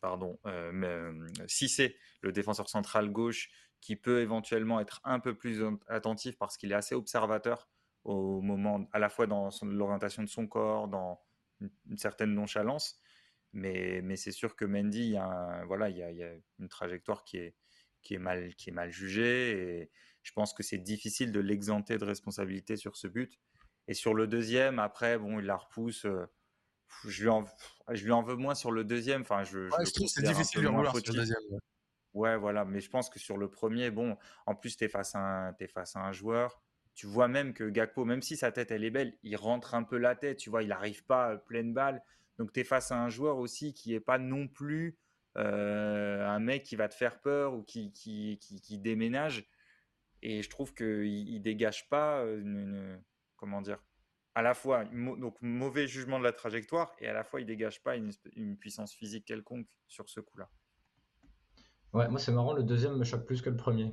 [0.00, 0.38] pardon,
[1.46, 6.56] si c'est le défenseur central gauche qui peut éventuellement être un peu plus attentif parce
[6.56, 7.68] qu'il est assez observateur
[8.04, 11.20] au moment, à la fois dans l'orientation de son corps, dans
[11.60, 13.00] une, certaine nonchalance.
[13.52, 16.24] Mais, mais c'est sûr que Mendy, il y a, voilà, il y a, il y
[16.24, 17.54] a une trajectoire qui est,
[18.02, 19.52] qui, est mal, qui est mal jugée.
[19.52, 19.90] Et
[20.22, 23.38] je pense que c'est difficile de l'exenter de responsabilité sur ce but.
[23.86, 26.04] Et sur le deuxième, après, bon, il la repousse.
[26.04, 26.26] Euh,
[27.06, 27.44] je lui, en,
[27.90, 29.22] je lui en veux moins sur le deuxième.
[29.22, 31.60] Enfin, je, je, trouve c'est difficile de lui en vouloir sur le deuxième.
[32.14, 32.64] Ouais, voilà.
[32.64, 35.54] Mais je pense que sur le premier, bon, en plus, tu es, face à un,
[35.72, 36.63] face à un joueur.
[36.94, 39.82] Tu vois même que Gakpo, même si sa tête, elle est belle, il rentre un
[39.82, 40.38] peu la tête.
[40.38, 42.02] Tu vois, il n'arrive pas euh, pleine balle.
[42.38, 44.96] Donc, tu es face à un joueur aussi qui n'est pas non plus
[45.36, 49.48] euh, un mec qui va te faire peur ou qui, qui, déménage.
[50.22, 53.00] Et je trouve qu'il ne dégage pas une,
[53.36, 53.82] comment dire,
[54.34, 57.82] à la fois donc mauvais jugement de la trajectoire et à la fois il dégage
[57.82, 60.48] pas une, une puissance physique quelconque sur ce coup-là.
[61.92, 63.92] Ouais, moi c'est marrant, le deuxième me choque plus que le premier.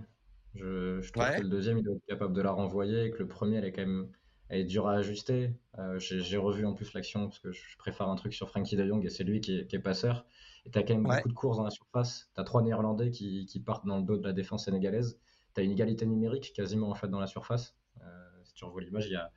[0.56, 3.28] Je, trouve que le deuxième il doit être capable de la renvoyer et que le
[3.28, 4.10] premier elle est quand même
[4.52, 5.56] elle est dure à ajuster.
[5.80, 8.86] Euh, j'ai revu en plus l'action parce que je préfère un truc sur Frankie de
[8.86, 10.26] Jong et c'est lui qui est, passeur.
[10.66, 12.30] Et tu as quand même beaucoup de courses dans la surface.
[12.36, 15.18] Tu as trois Néerlandais qui, qui, partent dans le dos de la défense sénégalaise.
[15.56, 17.78] Tu as une égalité numérique quasiment en fait dans la surface.
[18.02, 18.04] Euh,
[18.44, 19.32] si tu revois l'image, il y a,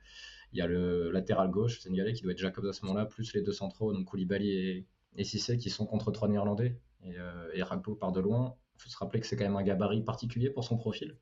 [0.51, 3.41] y a le latéral gauche sénégalais qui doit être Jacob à ce moment-là, plus les
[3.41, 6.77] deux centraux, donc Koulibaly et, et Cissé, qui sont contre trois Néerlandais.
[7.03, 8.57] Et, euh, et Ragbo part de loin.
[8.75, 11.17] Il faut se rappeler que c'est quand même un gabarit particulier pour son profil.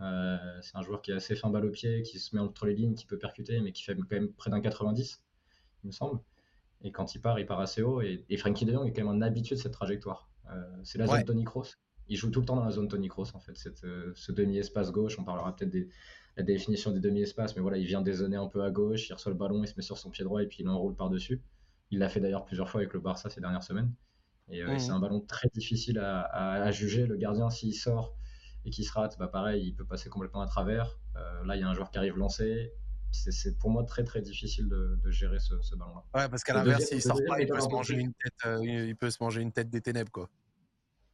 [0.00, 2.66] Euh, c'est un joueur qui est assez fin balle au pied, qui se met entre
[2.66, 5.22] les lignes, qui peut percuter, mais qui fait quand même près d'un 90,
[5.84, 6.20] il me semble.
[6.82, 8.00] Et quand il part, il part assez haut.
[8.00, 10.30] Et, Frankie de Jong est quand même un habitué de cette trajectoire.
[10.50, 11.76] Euh, c'est la zone Tony Kroos.
[12.08, 13.56] Il joue tout le temps dans la zone Tony Kroos, en fait.
[13.56, 15.88] Cette, euh, ce demi-espace gauche, on parlera peut-être de
[16.36, 19.32] la définition des demi-espaces, mais voilà, il vient dézonner un peu à gauche, il reçoit
[19.32, 21.42] le ballon, il se met sur son pied droit et puis il enroule par-dessus.
[21.90, 23.92] Il l'a fait d'ailleurs plusieurs fois avec le Barça ces dernières semaines.
[24.50, 24.94] Et, euh, c'est mmh.
[24.94, 27.06] un ballon très difficile à, juger.
[27.06, 28.14] Le gardien, s'il sort
[28.64, 30.98] et qu'il se rate, bah pareil, il peut passer complètement à travers.
[31.16, 32.72] Euh, là, il y a un joueur qui arrive lancé.
[33.12, 36.04] C'est pour moi très très difficile de, gérer ce, ballon-là.
[36.14, 38.94] Ouais, parce qu'à l'inverse, s'il sort pas, il peut, se manger une tête, euh, il
[38.94, 40.28] peut se manger une tête des ténèbres, quoi.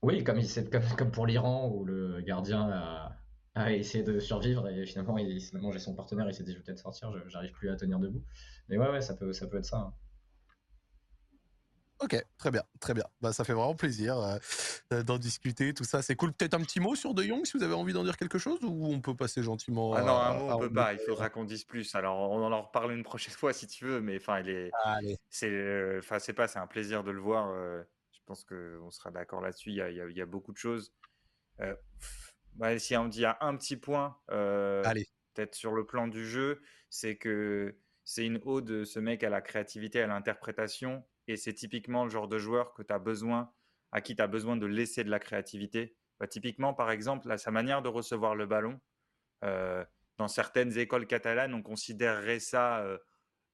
[0.02, 3.16] Oui, comme, comme, comme pour l'Iran où le gardien a,
[3.56, 6.58] a essayé de survivre et finalement il, s'est mangé son partenaire, il s'est dit je
[6.58, 8.22] vais peut-être sortir, j'arrive plus à tenir debout.
[8.68, 9.78] Mais ouais, ouais, ça peut, ça peut être ça.
[9.78, 9.94] Hein.
[12.00, 13.04] Ok, très bien, très bien.
[13.22, 14.18] Bah, ça fait vraiment plaisir
[14.92, 16.02] euh, d'en discuter, tout ça.
[16.02, 16.32] C'est cool.
[16.32, 18.58] Peut-être un petit mot sur De Jong, si vous avez envie d'en dire quelque chose,
[18.62, 19.94] ou on peut passer gentiment.
[19.94, 20.92] Ah non, un mot, on peut pas.
[20.92, 21.94] Il faudra qu'on dise plus.
[21.94, 24.70] Alors, on en reparle une prochaine fois si tu veux, mais enfin, il est.
[25.30, 27.50] C'est, euh, enfin, c'est pas, c'est un plaisir de le voir.
[27.50, 27.82] Euh,
[28.12, 29.70] je pense qu'on sera d'accord là-dessus.
[29.70, 30.92] Il y a, il y a, beaucoup de choses.
[32.56, 37.16] Bah, si on dit à un petit point, peut-être sur le plan du jeu, c'est
[37.16, 37.74] que
[38.06, 42.28] c'est une ode, ce mec, à la créativité, à l'interprétation et c'est typiquement le genre
[42.28, 43.52] de joueur que tu as besoin,
[43.90, 45.96] à qui tu as besoin de laisser de la créativité.
[46.20, 48.80] Bah, typiquement, par exemple, sa manière de recevoir le ballon,
[49.42, 49.84] euh,
[50.18, 52.96] dans certaines écoles catalanes, on considérerait ça, euh,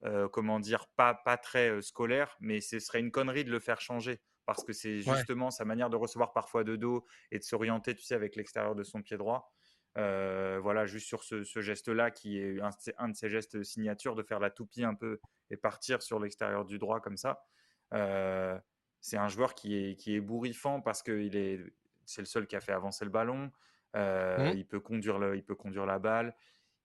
[0.04, 3.80] euh, comment dire, pas, pas très scolaire, mais ce serait une connerie de le faire
[3.80, 7.94] changer parce que c'est justement sa manière de recevoir parfois de dos et de s'orienter,
[7.94, 9.54] tu sais, avec l'extérieur de son pied droit.
[9.96, 14.40] Voilà, juste sur ce, geste-là, qui est un, un, de ses gestes signature, de faire
[14.40, 17.44] la toupie un peu et partir sur l'extérieur du droit comme ça.
[17.92, 18.58] Euh,
[19.00, 21.60] c'est un joueur qui est, qui est bourrifant parce que est,
[22.04, 23.50] c'est le seul qui a fait avancer le ballon.
[23.94, 24.56] Euh, mmh.
[24.56, 26.34] il, peut conduire le, il peut conduire la balle.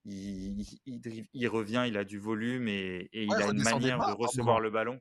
[0.04, 4.70] Il, il, revient, il a du volume et, il a une manière de recevoir le
[4.70, 5.00] ballon.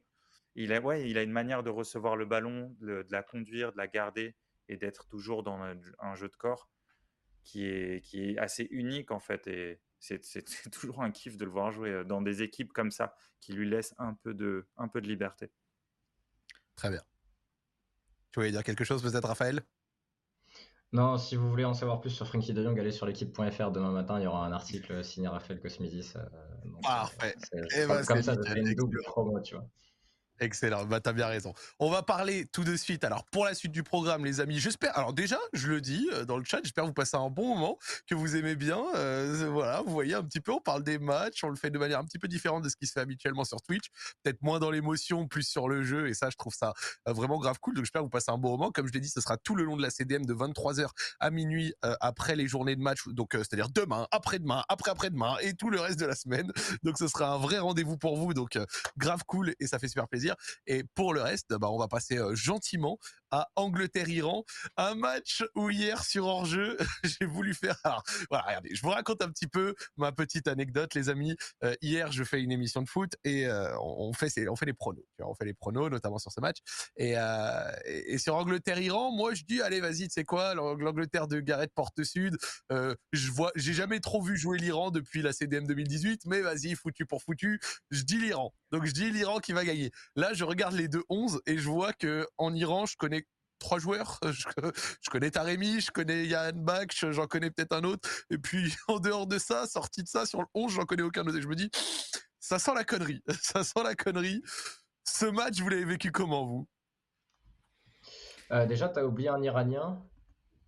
[0.56, 3.78] Il a, ouais, il a une manière de recevoir le ballon, de, la conduire, de
[3.78, 4.36] la garder
[4.70, 6.70] et d'être toujours dans un, jeu de corps
[7.48, 9.48] qui est, qui est assez unique en fait.
[9.48, 13.16] Et c'est toujours un kiff de le voir jouer euh, dans des équipes comme ça
[13.40, 15.50] qui lui laissent un peu de, un peu de liberté.
[16.76, 17.02] Très bien.
[18.32, 19.62] Tu voulais dire quelque chose peut-être, Raphaël?
[20.92, 23.92] Non, si vous voulez en savoir plus sur Frankie de Jong, allez sur l'équipe.fr demain
[23.92, 26.14] matin, il y aura un article signé Raphaël Cosmidis.
[26.16, 26.26] Euh,
[26.82, 27.36] Parfait.
[27.76, 29.68] Eh ben, comme ça, ça une double promo, tu vois.
[30.40, 31.54] Excellent, bah t'as bien raison.
[31.80, 33.04] On va parler tout de suite.
[33.04, 34.96] Alors pour la suite du programme, les amis, j'espère.
[34.96, 37.80] Alors déjà, je le dis euh, dans le chat, j'espère vous passer un bon moment,
[38.06, 38.84] que vous aimez bien.
[38.96, 41.80] Euh, voilà, vous voyez un petit peu, on parle des matchs, on le fait de
[41.80, 43.88] manière un petit peu différente de ce qui se fait habituellement sur Twitch,
[44.22, 46.74] peut-être moins dans l'émotion, plus sur le jeu, et ça, je trouve ça
[47.08, 47.74] euh, vraiment grave cool.
[47.74, 48.72] Donc j'espère vous passer un bon moment.
[48.72, 50.88] Comme je l'ai dit, ce sera tout le long de la CDM de 23h
[51.20, 55.80] à minuit après les journées de match, donc c'est-à-dire demain, après-demain, après-après-demain et tout le
[55.80, 56.52] reste de la semaine.
[56.84, 58.34] Donc ce sera un vrai rendez-vous pour vous.
[58.34, 58.58] Donc
[58.98, 60.27] grave cool et ça fait super plaisir.
[60.66, 62.98] Et pour le reste, bah, on va passer euh, gentiment
[63.32, 64.44] à Angleterre-Iran.
[64.78, 67.78] Un match où hier sur hors-jeu, j'ai voulu faire.
[68.30, 71.36] voilà, regardez, je vous raconte un petit peu ma petite anecdote, les amis.
[71.64, 74.74] Euh, hier, je fais une émission de foot et euh, on fait on fait les
[74.74, 75.04] pronos.
[75.20, 76.58] On fait les pronos, notamment sur ce match.
[76.98, 77.16] Et,
[77.86, 82.04] et, sur Angleterre-Iran, moi, je dis allez, vas-y, tu sais quoi, l'Angleterre de Gareth Porte
[82.04, 82.38] Sud.
[82.70, 87.06] je vois, j'ai jamais trop vu jouer l'Iran depuis la CDM 2018, mais vas-y, foutu
[87.06, 87.60] pour foutu,
[87.92, 88.54] je dis l'Iran.
[88.72, 89.92] Donc je dis l'Iran qui va gagner.
[90.16, 93.26] Là, je regarde les deux 11 et je vois que en Iran, je connais
[93.60, 94.20] trois joueurs.
[95.02, 98.10] Je, connais Taremi, je connais Yann Bach, j'en connais peut-être un autre.
[98.30, 101.26] Et puis en dehors de ça, sorti de ça, sur le 11, j'en connais aucun
[101.26, 101.38] autre.
[101.38, 101.70] Et je me dis,
[102.40, 103.22] ça sent la connerie.
[103.42, 104.42] Ça sent la connerie.
[105.04, 106.68] Ce match, vous l'avez vécu comment, vous?
[108.52, 110.02] Euh, Déjà, tu as oublié un Iranien.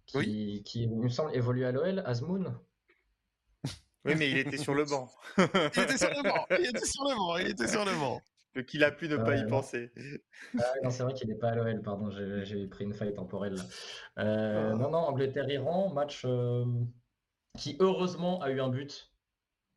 [0.06, 2.58] qui, qui, il me semble, évolue à l'OL, Azmoun.
[4.06, 5.10] Oui, mais il était sur le banc.
[5.38, 6.45] il était sur le banc.
[6.52, 7.38] Il était sur le banc.
[7.38, 8.21] Il était sur le banc.
[8.67, 9.91] Qu'il a pu ne pas y penser.
[10.57, 13.57] Ah, non, c'est vrai qu'il n'est pas à l'OL, pardon, j'ai pris une faille temporelle.
[14.17, 14.75] Euh, ah.
[14.75, 16.65] Non, non, Angleterre-Iran, match euh,
[17.57, 19.13] qui heureusement a eu un but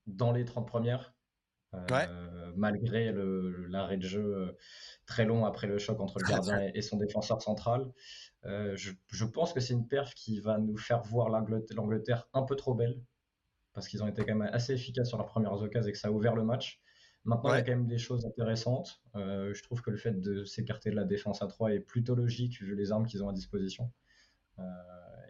[0.06, 1.14] dans les 30 premières.
[1.74, 3.14] Euh, malgré
[3.70, 4.58] l'arrêt de jeu
[5.06, 7.92] très long après le choc entre le gardien et, son défenseur central.
[8.44, 12.56] Je, je, pense que c'est une perf qui va nous faire voir l'Angleterre un peu
[12.56, 13.00] trop belle,
[13.74, 16.08] parce qu'ils ont été quand même assez efficaces sur leurs premières occasions et que ça
[16.08, 16.82] a ouvert le match.
[17.24, 19.00] Maintenant, il y a quand même des choses intéressantes.
[19.14, 22.14] Euh, je trouve que le fait de s'écarter de la défense à 3 est plutôt
[22.14, 23.90] logique vu les armes qu'ils ont à disposition.
[24.58, 24.62] Euh,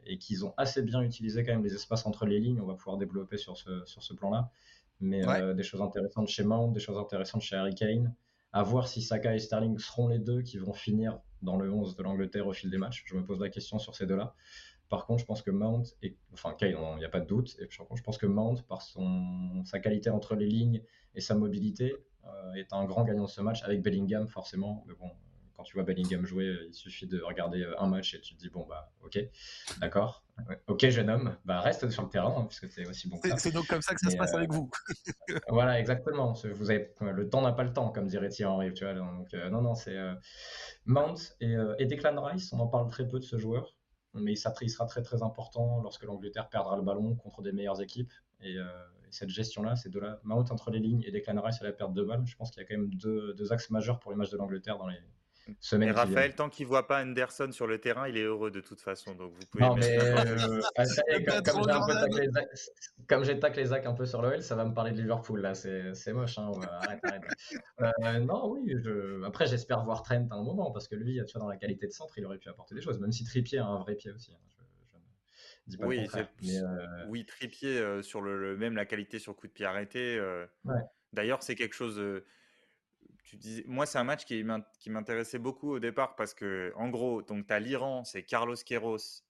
[0.05, 2.61] et qu'ils ont assez bien utilisé quand même les espaces entre les lignes.
[2.61, 4.51] On va pouvoir développer sur ce, sur ce plan-là.
[5.01, 8.15] Mais euh, des choses intéressantes chez Mount, des choses intéressantes chez Harry Kane.
[8.53, 11.97] À voir si Saka et Sterling seront les deux qui vont finir dans le 11
[11.97, 13.03] de l'Angleterre au fil des matchs.
[13.07, 14.35] Je me pose la question sur ces deux-là.
[14.93, 17.57] Par contre, je pense que Mount, et, enfin Kane, il n'y a pas de doute,
[17.59, 20.83] et je pense que Mount, par son, sa qualité entre les lignes
[21.15, 21.95] et sa mobilité,
[22.27, 24.85] euh, est un grand gagnant de ce match, avec Bellingham forcément.
[24.87, 25.11] Mais bon,
[25.57, 28.39] quand tu vois Bellingham jouer, il suffit de regarder euh, un match et tu te
[28.39, 29.19] dis, bon, bah, ok,
[29.81, 30.27] d'accord,
[30.67, 33.51] ok, jeune homme, bah, reste sur le terrain, hein, puisque c'est aussi bon que C'est
[33.51, 34.71] donc comme ça que ça se passe avec euh, vous.
[35.49, 36.35] voilà, exactement.
[36.35, 38.93] Vous avez, le temps n'a pas le temps, comme dirait Thierry Henry, tu vois.
[38.93, 39.97] Donc, non, non, c'est
[40.85, 43.75] Mount et, et Declan Rice, on en parle très peu de ce joueur
[44.15, 48.13] mais il sera très très important lorsque l'Angleterre perdra le ballon contre des meilleures équipes.
[48.41, 48.65] Et, euh,
[49.11, 51.93] cette gestion-là, c'est de la Mount entre les lignes et Declan Rice à la perte
[51.93, 52.25] de balle.
[52.25, 54.39] Je pense qu'il y a quand même deux, deux axes majeurs pour les matchs de
[54.39, 54.97] l'Angleterre dans les,
[55.49, 58.81] et Raphaël, tant qu'il voit pas Anderson sur le terrain, il est heureux de toute
[58.81, 59.15] façon.
[59.15, 59.65] Donc vous pouvez.
[59.65, 60.61] Non, mais euh,
[63.09, 65.55] comme, j'ai taclé Zach un peu sur l'OL, ça va me parler de Liverpool là.
[65.55, 66.39] C'est moche.
[66.39, 66.53] Hein,
[66.83, 67.23] arrête, arrête.
[67.81, 68.75] Euh, non, oui.
[68.85, 69.23] Je...
[69.25, 71.87] Après, j'espère voir Trent à un moment parce que lui, tu vois, dans la qualité
[71.87, 73.01] de centre, il aurait pu apporter des choses.
[73.01, 74.33] Même si Trippier a un vrai pied aussi.
[74.33, 74.39] Hein,
[75.67, 79.53] je, dis pas oui, euh, oui, Trippier sur le, même la qualité sur coup de
[79.53, 80.21] pied arrêté.
[81.13, 82.01] D'ailleurs, c'est quelque chose
[83.67, 87.53] moi, c'est un match qui m'intéressait beaucoup au départ parce que, en gros, donc tu
[87.53, 89.25] as l'Iran, c'est Carlos Queiroz,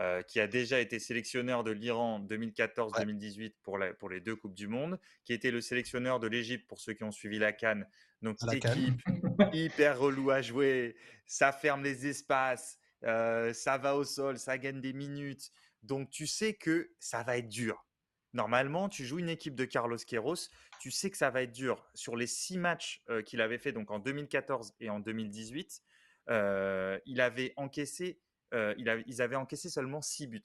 [0.00, 4.66] euh, qui a déjà été sélectionneur de l'Iran 2014-2018 pour, pour les deux Coupes du
[4.66, 7.86] Monde, qui était le sélectionneur de l'Égypte pour ceux qui ont suivi la Cannes.
[8.22, 9.02] Donc, équipe
[9.52, 14.80] hyper relou à jouer, ça ferme les espaces, euh, ça va au sol, ça gagne
[14.80, 15.52] des minutes.
[15.82, 17.84] Donc, tu sais que ça va être dur.
[18.32, 20.48] Normalement, tu joues une équipe de Carlos Queiroz,
[20.80, 21.88] tu sais que ça va être dur.
[21.94, 25.82] Sur les six matchs qu'il avait fait donc en 2014 et en 2018,
[26.28, 28.20] il avait encaissé,
[28.52, 30.42] il ils avaient encaissé seulement six buts,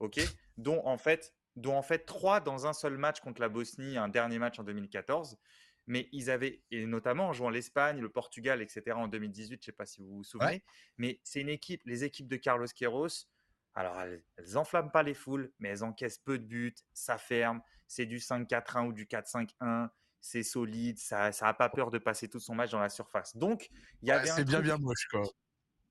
[0.00, 0.20] ok,
[0.58, 4.08] dont en fait, dont en fait trois dans un seul match contre la Bosnie, un
[4.08, 5.38] dernier match en 2014.
[5.86, 8.92] Mais ils avaient, et notamment en jouant l'Espagne, le Portugal, etc.
[8.92, 10.64] en 2018, je ne sais pas si vous vous souvenez,
[10.96, 13.28] mais c'est une équipe, les équipes de Carlos Queiroz,
[13.74, 18.06] alors, elles, n'enflamment pas les foules, mais elles encaissent peu de buts, ça ferme, c'est
[18.06, 19.88] du 5-4-1 ou du 4-5-1,
[20.20, 23.36] c'est solide, ça n'a pas peur de passer tout son match dans la surface.
[23.36, 23.68] Donc,
[24.02, 25.22] il y avait C'est bien, bien moche, quoi.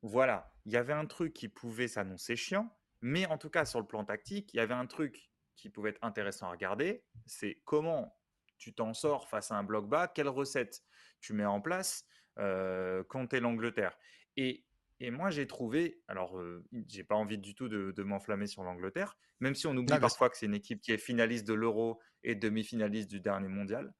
[0.02, 3.80] Voilà, il y avait un truc qui pouvait s'annoncer chiant, mais en tout cas, sur
[3.80, 7.62] le plan tactique, il y avait un truc qui pouvait être intéressant à regarder, c'est
[7.66, 8.18] comment
[8.58, 10.84] tu t'en sors face à un bloc bas, quelle recette
[11.20, 12.06] tu mets en place
[12.40, 13.98] euh, quand tu es l'Angleterre.
[14.36, 14.66] Et
[15.04, 16.42] et moi, j'ai trouvé, alors,
[16.88, 20.38] j'ai pas envie du tout de, m'enflammer sur l'Angleterre, même si on oublie parfois que
[20.38, 23.94] c'est une équipe qui est finaliste de l'Euro et demi-finaliste du dernier mondial.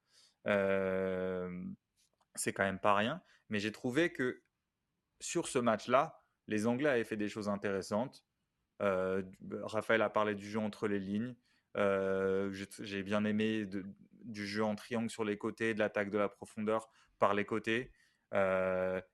[2.36, 3.22] c'est quand même pas rien.
[3.50, 4.44] Mais j'ai trouvé que
[5.20, 8.24] sur ce match-là, les Anglais avaient fait des choses intéressantes.
[8.80, 9.20] Bah,
[9.64, 11.36] Raphaël a parlé du jeu entre les lignes.
[11.76, 13.68] j'ai bien aimé
[14.24, 16.90] du jeu en triangle sur les côtés, de l'attaque de la profondeur
[17.20, 17.92] par les côtés.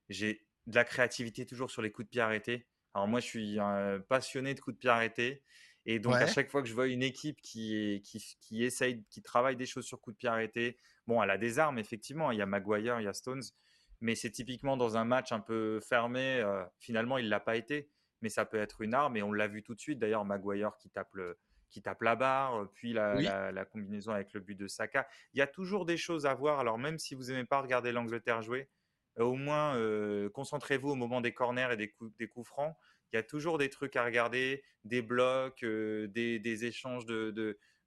[0.07, 2.67] j'ai de la créativité toujours sur les coups de pied arrêtés.
[2.93, 5.43] Alors moi, je suis un passionné de coups de pied arrêtés.
[5.85, 9.21] Et donc, à chaque fois que je vois une équipe qui, qui, qui, essaye, qui
[9.23, 10.77] travaille des choses sur coups de pied arrêtés,
[11.07, 12.31] bon, elle a des armes, effectivement.
[12.31, 13.41] Il y a Maguire, il y a Stones.
[14.01, 16.39] Mais c'est typiquement dans un match un peu fermé.
[16.39, 17.89] Euh, finalement, il ne l'a pas été.
[18.21, 19.17] Mais ça peut être une arme.
[19.17, 19.97] Et on l'a vu tout de suite.
[19.97, 21.39] D'ailleurs, Maguire qui tape, le,
[21.71, 25.07] qui tape la barre, puis la, la, combinaison avec le but de Saka.
[25.33, 26.59] Il y a toujours des choses à voir.
[26.59, 28.69] Alors, même si vous n'aimez pas regarder l'Angleterre jouer,
[29.17, 29.75] au moins
[30.29, 31.89] concentrez-vous au moment des corners et des
[32.27, 32.75] coups, francs.
[33.11, 37.31] Il y a toujours des trucs à regarder, des blocs, des, échanges de,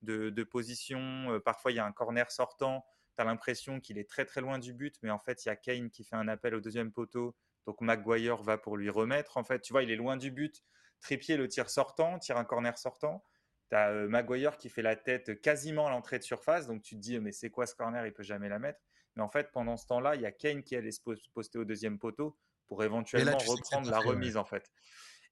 [0.03, 1.41] de, positions.
[1.45, 2.85] parfois, il y a un corner sortant.
[3.17, 5.51] Tu as l'impression qu'il est très très loin du but, mais en fait, il y
[5.51, 7.37] a Kane qui fait un appel au deuxième poteau.
[7.67, 9.37] Donc Maguire va pour lui remettre.
[9.37, 10.63] En fait, tu vois, il est loin du but.
[11.01, 13.25] Trépied le tire sortant, tire un corner sortant.
[13.71, 16.67] Tu as Maguire qui fait la tête quasiment à l'entrée de surface.
[16.67, 18.07] Donc tu te dis, mais c'est quoi ce corner?
[18.07, 18.81] Il peut jamais la mettre.
[19.17, 21.01] Mais en fait, pendant ce temps-là, il y a Kane qui allait se
[21.35, 24.71] poster au deuxième poteau pour éventuellement reprendre la remise, en fait.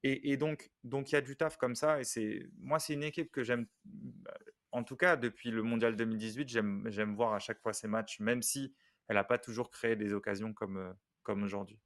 [0.02, 2.00] Et, donc, donc il y a du taf comme ça.
[2.00, 3.66] Et c'est moi, c'est une équipe que j'aime.
[3.84, 4.32] Bah,
[4.72, 8.20] en tout cas, depuis le Mondial 2018, j'aime, j'aime voir à chaque fois ces matchs,
[8.20, 8.74] même si
[9.08, 11.80] elle n'a pas toujours créé des occasions comme, comme aujourd'hui.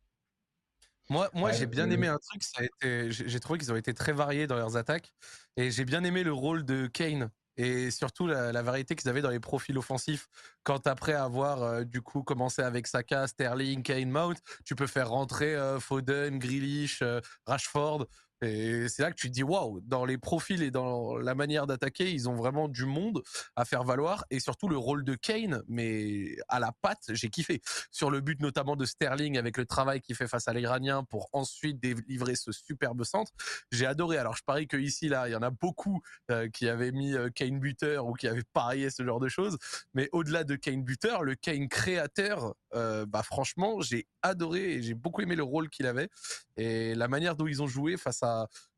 [1.11, 3.93] Moi, moi j'ai bien aimé un truc, ça a été, j'ai trouvé qu'ils ont été
[3.93, 5.15] très variés dans leurs attaques,
[5.57, 9.31] et j'ai bien aimé le rôle de Kane et surtout la, variété qu'ils avaient dans
[9.31, 10.29] les profils offensifs.
[10.63, 15.11] Quand après avoir euh, du coup commencé avec Saka, Sterling, Kane, Mount, tu peux faire
[15.11, 18.07] rentrer euh, Foden, Grealish, euh, Rashford.
[18.43, 21.67] Et c'est là que tu te dis waouh, dans les profils et dans la manière
[21.67, 23.23] d'attaquer, ils ont vraiment du monde
[23.57, 27.63] à faire valoir et surtout le rôle de Kane, mais à la patte, j'ai kiffé.
[27.91, 31.29] Sur le but notamment de Sterling avec le travail qu'il fait face à l'Iranien pour
[31.33, 33.33] ensuite délivrer ce superbe centre,
[33.71, 34.19] j'ai adoré.
[34.19, 37.15] Alors je parie que ici là, il y en a beaucoup euh, qui avaient mis
[37.15, 39.59] euh, Kane buteur ou qui avaient parié ce genre de choses,
[39.95, 44.95] mais au-delà de Kane buteur, le Kane créateur, euh, bah franchement, j'ai adoré et j'ai
[44.95, 46.09] beaucoup aimé le rôle qu'il avait
[46.57, 48.24] et la manière dont ils ont joué face à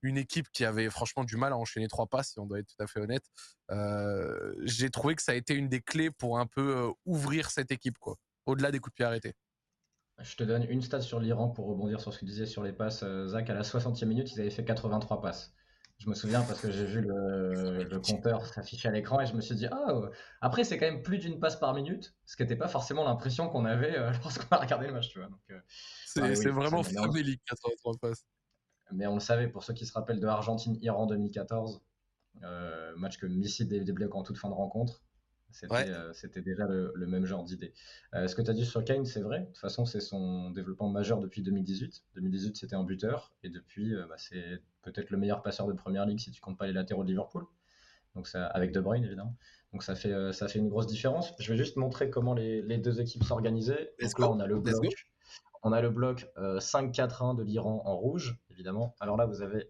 [0.03, 2.69] une équipe qui avait franchement du mal à enchaîner trois passes, si on doit être
[2.69, 3.25] tout à fait honnête.
[3.71, 7.51] Euh, j'ai trouvé que ça a été une des clés pour un peu euh, ouvrir
[7.51, 9.35] cette équipe, quoi, au-delà des coups de pied arrêtés.
[10.21, 12.63] Je te donne une stat sur l'Iran pour rebondir sur ce que tu disais sur
[12.63, 13.03] les passes.
[13.03, 15.53] Euh, Zach, à la 60e minute, ils avaient fait 83 passes.
[15.99, 19.41] Je me souviens parce que j'ai vu le, compteur s'afficher à l'écran et je me
[19.41, 20.01] suis dit, ah,
[20.43, 23.49] après, c'est quand même plus d'une passe par minute, ce qui n'était pas forcément l'impression
[23.49, 25.31] qu'on avait lorsqu'on a regardé le match, tu vois.
[26.05, 28.27] c'est vraiment famélique, 83 passes.
[28.93, 31.83] Mais on le savait, pour ceux qui se rappellent de Argentine-Iran 2014,
[32.43, 35.03] euh, match que Messi débloque en toute fin de rencontre.
[35.51, 36.13] C'était euh,
[36.45, 37.73] déjà le, même genre d'idée.
[38.15, 39.41] Euh, ce que tu as dit sur Kane, c'est vrai.
[39.41, 42.05] De toute façon, c'est son développement majeur depuis 2018.
[42.15, 43.33] 2018, c'était un buteur.
[43.43, 46.67] Et depuis, bah, c'est peut-être le meilleur passeur de première ligue si tu comptes pas
[46.67, 47.47] les latéraux de Liverpool.
[48.15, 49.35] Donc ça, avec De Bruyne, évidemment.
[49.73, 51.33] Donc ça fait, ça fait une grosse différence.
[51.39, 53.95] Je vais juste montrer comment les, les deux équipes s'organisaient.
[54.01, 54.85] Donc là, on a le bloc.
[55.67, 58.95] On a le bloc 5-4-1 de l'Iran en rouge évidemment.
[59.01, 59.69] Alors là, vous avez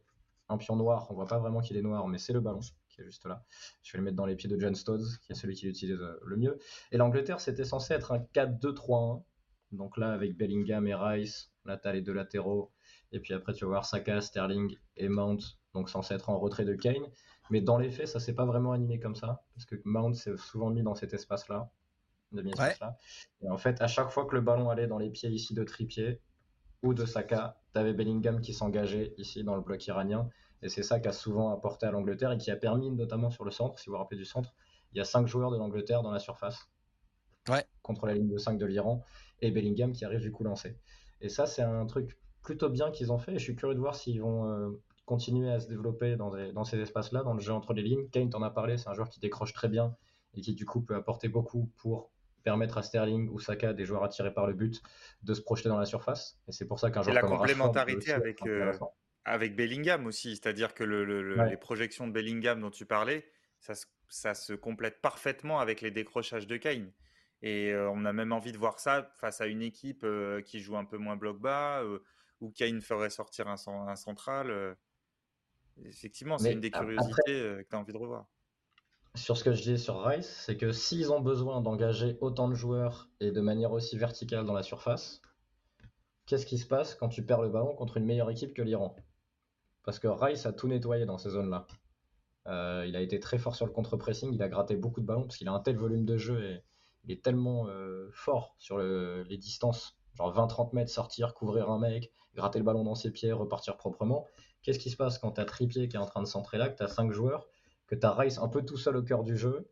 [0.51, 1.07] un pion noir.
[1.09, 3.43] On voit pas vraiment qu'il est noir, mais c'est le ballon qui est juste là.
[3.83, 5.99] Je vais le mettre dans les pieds de John Stones, qui est celui qui l'utilise
[5.99, 6.59] euh, le mieux.
[6.93, 9.23] Et l'Angleterre, c'était censé être un 4-2-3-1.
[9.73, 12.71] Donc là, avec Bellingham et Rice, là, tu as les deux latéraux.
[13.13, 15.39] Et puis après, tu vas voir Saka, Sterling et Mount,
[15.73, 17.07] donc censé être en retrait de Kane.
[17.49, 20.37] Mais dans les faits, ça s'est pas vraiment animé comme ça, parce que Mount s'est
[20.37, 21.71] souvent mis dans cet espace-là.
[23.43, 25.65] Et en fait, à chaque fois que le ballon allait dans les pieds ici de
[25.65, 26.21] Tripier,
[26.83, 27.57] ou de Saka.
[27.73, 30.29] Tu avais Bellingham qui s'engageait ici dans le bloc iranien.
[30.63, 33.45] Et c'est ça qui a souvent apporté à l'Angleterre et qui a permis, notamment sur
[33.45, 34.55] le centre, si vous vous rappelez du centre,
[34.93, 36.71] il y a cinq joueurs de l'Angleterre dans la surface.
[37.49, 37.65] Ouais.
[37.83, 39.05] Contre la ligne de 5 de l'Iran.
[39.41, 40.79] Et Bellingham qui arrive du coup lancé.
[41.21, 43.33] Et ça, c'est un truc plutôt bien qu'ils ont fait.
[43.35, 44.71] Et je suis curieux de voir s'ils vont euh,
[45.05, 48.09] continuer à se développer dans, dans ces espaces-là, dans le jeu entre les lignes.
[48.09, 49.95] Kane t'en a parlé, c'est un joueur qui décroche très bien
[50.35, 52.11] et qui du coup peut apporter beaucoup pour
[52.47, 54.81] permettre à Sterling ou Saka, des joueurs attirés par le but,
[55.25, 56.39] de se projeter dans la surface.
[56.47, 58.73] Et c'est pour ça qu'un joueur la complémentarité avec, euh,
[59.25, 63.29] avec Bellingham aussi, c'est-à-dire que les projections de Bellingham dont tu parlais,
[63.59, 63.73] ça,
[64.09, 66.93] ça, se complète parfaitement avec les décrochages de Kane.
[67.43, 70.61] Et euh, on a même envie de voir ça face à une équipe euh, qui
[70.61, 71.83] joue un peu moins bloc bas,
[72.41, 74.77] où Kane ferait sortir un, un central.
[75.85, 78.29] effectivement, c'est une des curiosités que tu as envie de revoir
[79.17, 82.55] sur ce que je dis sur Rice, c'est que s'ils ont besoin d'engager autant de
[82.55, 85.23] joueurs et de manière aussi verticale dans la surface,
[86.27, 88.95] qu'est-ce qui se passe quand tu perds le ballon contre une meilleure équipe que l'Iran?
[89.85, 91.67] Parce que Rice a tout nettoyé dans ces zones-là.
[92.47, 95.23] Euh, il a été très fort sur le contre-pressing, il a gratté beaucoup de ballons
[95.25, 96.63] parce qu'il a un tel volume de jeu et
[97.05, 102.13] il est tellement euh, fort sur les distances, genre 20-30 mètres, sortir, couvrir un mec,
[102.35, 104.27] gratter le ballon dans ses pieds, repartir proprement.
[104.63, 106.77] Qu'est-ce qui se passe quand tu as qui est en train de centrer là, que
[106.77, 107.49] tu as 5 joueurs
[107.87, 109.71] que tu as Rice un peu tout seul au cœur du jeu,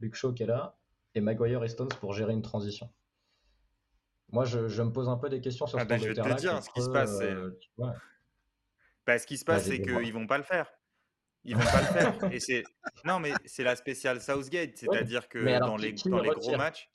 [0.00, 0.78] Luke Shaw qui est là,
[1.14, 2.90] et Maguire et Stones pour gérer une transition.
[4.32, 6.36] Moi, je, me pose un peu des questions sur ah ce bah, Je vais te
[6.36, 7.32] dire, ce qui se passe, c'est.
[7.32, 7.50] Euh,
[9.06, 10.70] bah, ce qui se passe, c'est qu'ils vont pas le faire.
[11.42, 12.32] Ils vont pas le faire.
[12.32, 12.62] Et c'est
[13.04, 16.90] non, mais c'est la spéciale Southgate, c'est-à-dire que dans, les, dans les gros matchs.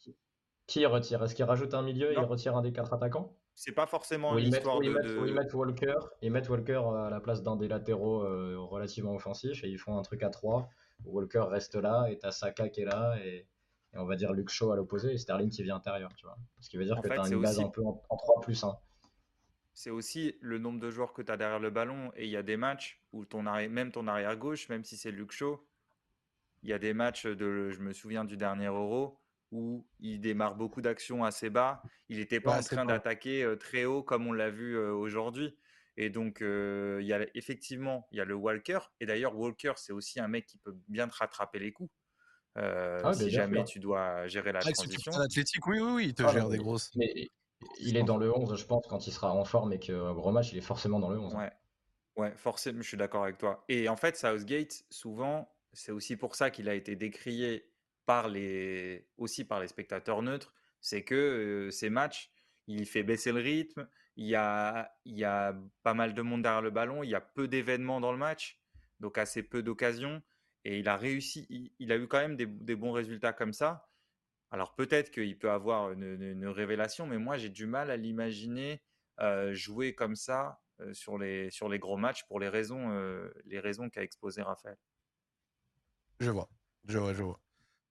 [0.67, 1.23] Qui retire?
[1.23, 3.35] Est-ce qu'il rajoute un milieu et il retire un des quatre attaquants?
[3.55, 7.41] C'est pas forcément une histoire de, Ils mettent Walker, ils mettent Walker à la place
[7.41, 10.69] d'un des latéraux euh, relativement offensifs et ils font un truc à 3.
[11.05, 13.47] Walker reste là et t'as Saka qui est là et,
[13.93, 16.37] on va dire Luke Shaw à l'opposé et Sterling qui vient intérieur, tu vois.
[16.59, 18.77] Ce qui veut dire que tu as une base un peu en, 3 plus 1.
[19.73, 22.37] C'est aussi le nombre de joueurs que tu as derrière le ballon et il y
[22.37, 25.65] a des matchs où ton même ton arrière gauche, même si c'est Luke Shaw,
[26.63, 29.17] il y a des matchs de, je me souviens du dernier Euro,
[29.55, 31.81] où il démarre beaucoup d'actions assez bas.
[32.09, 35.57] Il n'était pas en train d'attaquer très haut comme on l'a vu aujourd'hui.
[35.97, 38.79] Et donc, il y a effectivement, il y a le Walker.
[38.99, 41.91] Et d'ailleurs, Walker, c'est aussi un mec qui peut bien te rattraper les coups.
[42.55, 45.11] Ah, si jamais tu dois gérer la transition.
[45.13, 46.91] athlétique, oui, oui, oui, il te ah, gère des grosses.
[46.95, 47.29] Mais
[47.79, 50.31] il est dans le 11, je pense, quand il sera en forme et qu'un gros
[50.31, 51.33] match, il est forcément dans le 11.
[51.35, 51.51] Ouais.
[52.15, 53.65] Ouais, forcément, je suis d'accord avec toi.
[53.67, 57.69] Et en fait, Southgate, souvent, c'est aussi pour ça qu'il a été décrié
[58.05, 62.31] par les, aussi par les spectateurs neutres, c'est que ces matchs,
[62.67, 66.41] il fait baisser le rythme, il y, a, il y a pas mal de monde
[66.41, 68.59] derrière le ballon, il y a peu d'événements dans le match,
[68.99, 70.21] donc assez peu d'occasions,
[70.63, 73.87] et il a réussi, il, a eu quand même des, bons résultats comme ça.
[74.51, 78.81] Alors peut-être qu'il peut avoir une, révélation, mais moi j'ai du mal à l'imaginer
[79.51, 80.61] jouer comme ça
[80.93, 82.89] sur, les, sur les gros matchs pour les raisons,
[83.51, 84.77] raisons qu'a exposé Raphaël.
[86.19, 86.49] Je vois,
[86.85, 87.39] je vois, je vois.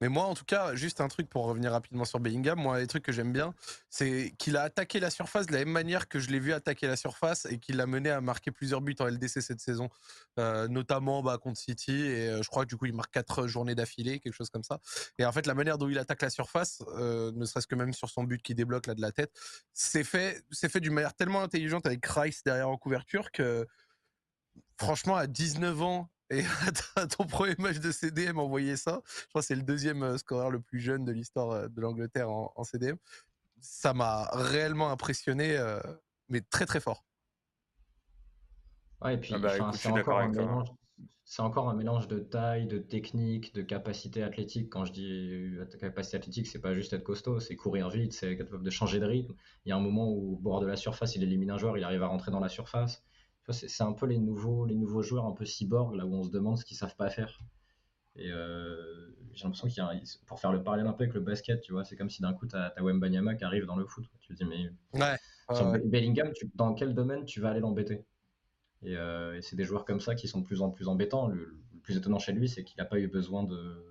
[0.05, 2.87] Mais moi, en tout cas, juste un truc pour revenir rapidement sur Bellingham, moi, les
[2.87, 3.55] trucs que j'aime bien,
[3.89, 6.87] c'est qu'il a attaqué la surface de la même manière que je l'ai vu attaquer
[6.87, 9.89] la surface et qu'il l'a mené à marquer plusieurs buts en LDC cette saison,
[10.39, 12.03] euh, notamment bah, contre City.
[12.03, 14.63] Et euh, je crois que du coup, il marque quatre journées d'affilée, quelque chose comme
[14.63, 14.79] ça.
[15.19, 17.95] Et en fait, la manière dont il attaque la surface, euh, ne serait-ce que même
[17.95, 19.33] sur son but qui débloque là de la tête,
[19.73, 23.67] c'est fait, c'est fait d'une manière tellement intelligente avec Rice derrière en couverture que
[24.77, 26.45] franchement, à 19 ans, et
[26.97, 29.03] à ton premier match de CDM envoyé ça.
[29.07, 31.81] Je crois que c'est le deuxième euh, scoreur le plus jeune de l'histoire euh, de
[31.81, 32.97] l'Angleterre en, CDM.
[33.61, 35.81] Ça m'a réellement impressionné, euh,
[36.29, 37.05] mais très très fort.
[39.03, 40.69] Ouais, et puis ah bah, c'est encore un mélange.
[41.27, 44.69] C'est encore un mélange de taille, de technique, de capacité athlétique.
[44.69, 48.63] Quand je dis capacité athlétique, c'est pas juste être costaud, c'est courir vite, c'est capable
[48.63, 49.35] de changer de rythme.
[49.65, 51.79] Il y a un moment où au bord de la surface, il élimine un joueur,
[51.79, 53.03] il arrive à rentrer dans la surface
[53.53, 56.31] c'est un peu les nouveaux, les nouveaux joueurs un peu cyborg, là où on se
[56.31, 57.39] demande ce qu'ils savent pas faire.
[58.17, 59.93] Et euh, j'ai l'impression qu'il y a,
[60.27, 62.33] pour faire le parallèle un peu avec le basket, tu vois, c'est comme si d'un
[62.33, 64.05] coup, tu as, Wembanyama qui arrive dans le foot.
[64.21, 68.05] Tu te dis, mais ouais, Bellingham, dans quel domaine tu vas aller l'embêter?
[68.85, 71.29] Euh, et, c'est des joueurs comme ça qui sont de plus en plus embêtants.
[71.29, 73.47] Le, plus étonnant chez lui, c'est qu'il n'a pas eu besoin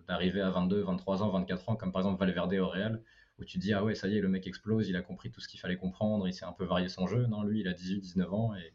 [0.07, 3.03] d'arriver à 22, 23 ans, 24 ans, comme par exemple Valverde au Real,
[3.37, 5.29] où tu te dis, ah ouais, ça y est, le mec explose, il a compris
[5.29, 7.27] tout ce qu'il fallait comprendre, il s'est un peu varié son jeu.
[7.27, 8.73] Non, lui, il a 18, 19 ans et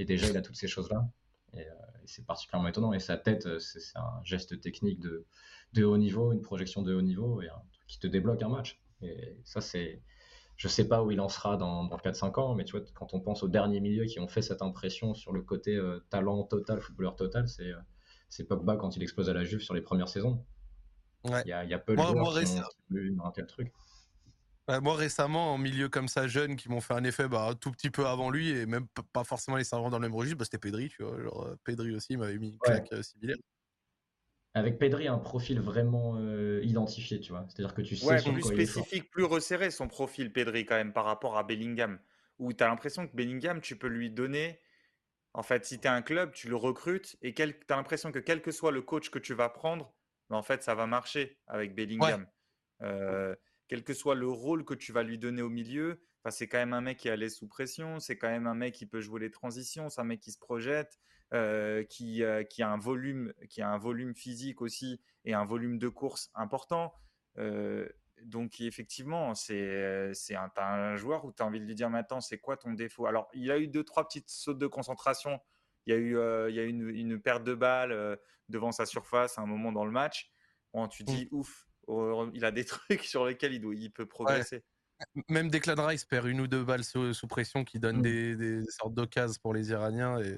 [0.00, 1.06] et déjà, il a toutes ces choses-là.
[1.52, 1.74] Et, euh,
[2.06, 2.92] c'est particulièrement étonnant.
[2.94, 5.26] Et sa tête, euh, c'est un geste technique de,
[5.74, 8.80] de, haut niveau, une projection de haut niveau, et un qui te débloque un match.
[9.02, 10.02] Et ça, c'est.
[10.56, 13.14] Je sais pas où il en sera dans, dans 4-5 ans, mais tu vois, quand
[13.14, 16.44] on pense aux derniers milieux qui ont fait cette impression sur le côté euh, talent
[16.44, 17.72] total, footballeur total, c'est
[18.28, 20.44] c'est Pogba quand il explose à la Juve sur les premières saisons.
[21.24, 22.58] Il y, a, y, a, peu de joueurs qui
[22.92, 23.72] ont eu un tel truc.
[24.70, 27.54] Bah, moi récemment, en milieu comme ça, jeune, qui m'ont fait un effet bah, un
[27.54, 30.38] tout petit peu avant lui, et même pas forcément les servants dans le même registre,
[30.38, 31.20] bah, c'était Pedri, tu vois.
[31.20, 33.36] Genre, euh, Pedri aussi m'avait mis une claque euh, similaire.
[34.54, 37.44] Avec Pedri, un profil vraiment euh, identifié, tu vois.
[37.48, 41.04] C'est-à-dire que tu sais ouais, plus spécifique, plus resserré son profil, Pedri, quand même, par
[41.04, 41.98] rapport à Bellingham.
[42.38, 44.60] Où tu as l'impression que Bellingham, tu peux lui donner.
[45.34, 48.20] En fait, si tu es un club, tu le recrutes et tu as l'impression que
[48.20, 49.92] quel que soit le coach que tu vas prendre,
[50.28, 52.24] en fait, ça va marcher avec Bellingham
[53.70, 56.72] quel que soit le rôle que tu vas lui donner au milieu, c'est quand même
[56.72, 59.00] un mec qui est à l'aise sous pression, c'est quand même un mec qui peut
[59.00, 60.98] jouer les transitions, c'est un mec qui se projette,
[61.32, 65.44] euh, qui, euh, qui, a un volume, qui a un volume physique aussi et un
[65.44, 66.92] volume de course important.
[67.38, 67.88] Euh,
[68.24, 69.54] donc effectivement, c'est
[70.30, 73.06] un, un, joueur où tu as envie de lui dire maintenant c'est quoi ton défaut?
[73.06, 75.38] Alors il a eu deux trois petites sautes de concentration.
[75.86, 76.18] Il y a eu,
[76.50, 78.18] il y a une, une, perte de balle
[78.48, 80.32] devant sa surface à un moment dans le match.
[80.72, 81.06] Bon, tu mmh.
[81.06, 81.69] dis ouf,
[82.34, 84.64] il a des trucs sur lesquels il, il peut progresser.
[85.28, 88.36] Même Declan Rice perd une ou deux balles sous, pression qui donnent mmh.
[88.36, 90.20] des, sortes d'occasions pour les Iraniens.
[90.20, 90.36] Et,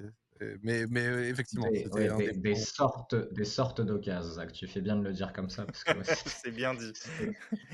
[0.62, 5.12] mais, mais euh, effectivement, des, des, sortes, des sortes d'occasions, Tu fais bien de le
[5.12, 5.66] dire comme ça.
[6.26, 6.92] c'est bien dit.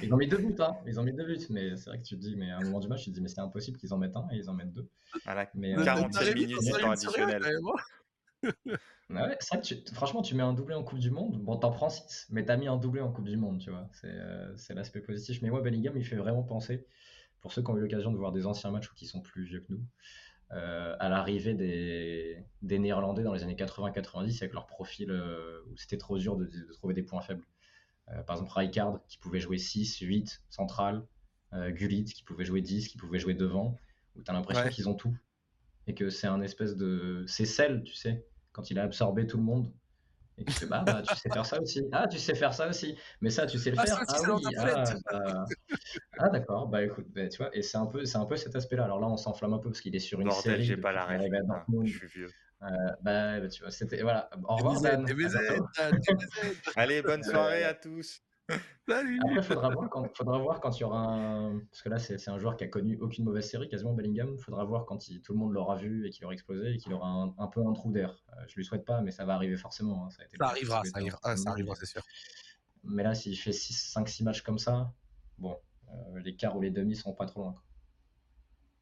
[0.03, 0.77] Ils ont mis deux buts, hein.
[0.87, 2.65] Ils ont mis deux buts, mais c'est vrai que tu te dis, mais à un
[2.65, 4.51] moment du match, tu te dis, mais c'est impossible qu'ils en mettent un et ils
[4.51, 4.89] en mettent deux.
[5.55, 7.43] mais, 47 euh, minutes du temps additionnel.
[9.11, 9.39] Ouais,
[9.93, 11.39] franchement, tu mets un doublé en Coupe du Monde.
[11.43, 13.89] Bon, t'en prends 6, mais t'as mis un doublé en Coupe du Monde, tu vois.
[14.05, 15.43] Euh, c'est l'aspect positif.
[15.43, 16.87] Mais moi, Bellingham, il fait vraiment penser,
[17.41, 19.45] pour ceux qui ont eu l'occasion de voir des anciens matchs ou qui sont plus
[19.45, 19.83] vieux que nous,
[20.53, 25.77] euh, à l'arrivée des, des, Néerlandais dans les années 80-90 avec leur profil euh, où
[25.77, 27.45] c'était trop dur de, trouver des points faibles.
[28.27, 31.07] par exemple, Rijkaard qui pouvait jouer 6, 8, central.
[31.71, 33.75] Gullit qui pouvait jouer 10, qui pouvait jouer devant.
[34.17, 35.17] Où t'as l'impression qu'ils ont tout
[35.89, 37.25] et que c'est un espèce de.
[37.27, 39.73] C'est celle, tu sais, quand il a absorbé tout le monde.
[40.37, 41.83] Et tu fais, bah, bah, tu sais faire ça aussi.
[41.91, 42.97] Ah, tu sais faire ça aussi.
[43.21, 44.05] Mais ça, tu sais le ah, faire.
[44.07, 44.45] ah oui.
[44.57, 45.45] Ah, bah...
[46.19, 46.69] ah d'accord.
[46.69, 48.85] Bah écoute, bah, tu vois, et c'est un peu, c'est un peu cet aspect-là.
[48.85, 50.65] Alors là, on s'enflamme un peu parce qu'il est sur une Bordel, série.
[50.65, 51.29] j'ai pas la rêve.
[51.51, 52.31] Ah, je suis vieux.
[52.63, 52.67] Euh,
[53.03, 54.31] bah, bah, tu vois, c'était voilà.
[54.45, 55.07] Au revoir, Dan.
[56.77, 58.21] Allez, bonne soirée à tous.
[58.89, 59.21] Salut.
[59.23, 61.61] Après, faudra voir quand, faudra voir quand il y aura un.
[61.71, 64.39] Parce que là, c'est un joueur qui a connu aucune mauvaise série, quasiment Bellingham.
[64.39, 67.35] Faudra voir quand tout le monde l'aura vu et qu'il aura explosé et qu'il aura
[67.37, 68.25] un, peu un trou d'air.
[68.31, 70.07] Euh, je lui souhaite pas, mais ça va arriver forcément.
[70.07, 70.11] Hein.
[70.11, 72.03] Ça, arrivera, ça arrivera, ça arrivera, c'est sûr.
[72.85, 74.93] Mais là, s'il fait 5-6 matchs comme ça,
[75.37, 75.59] bon,
[75.91, 77.55] euh, les quarts ou les demi seront pas trop loin.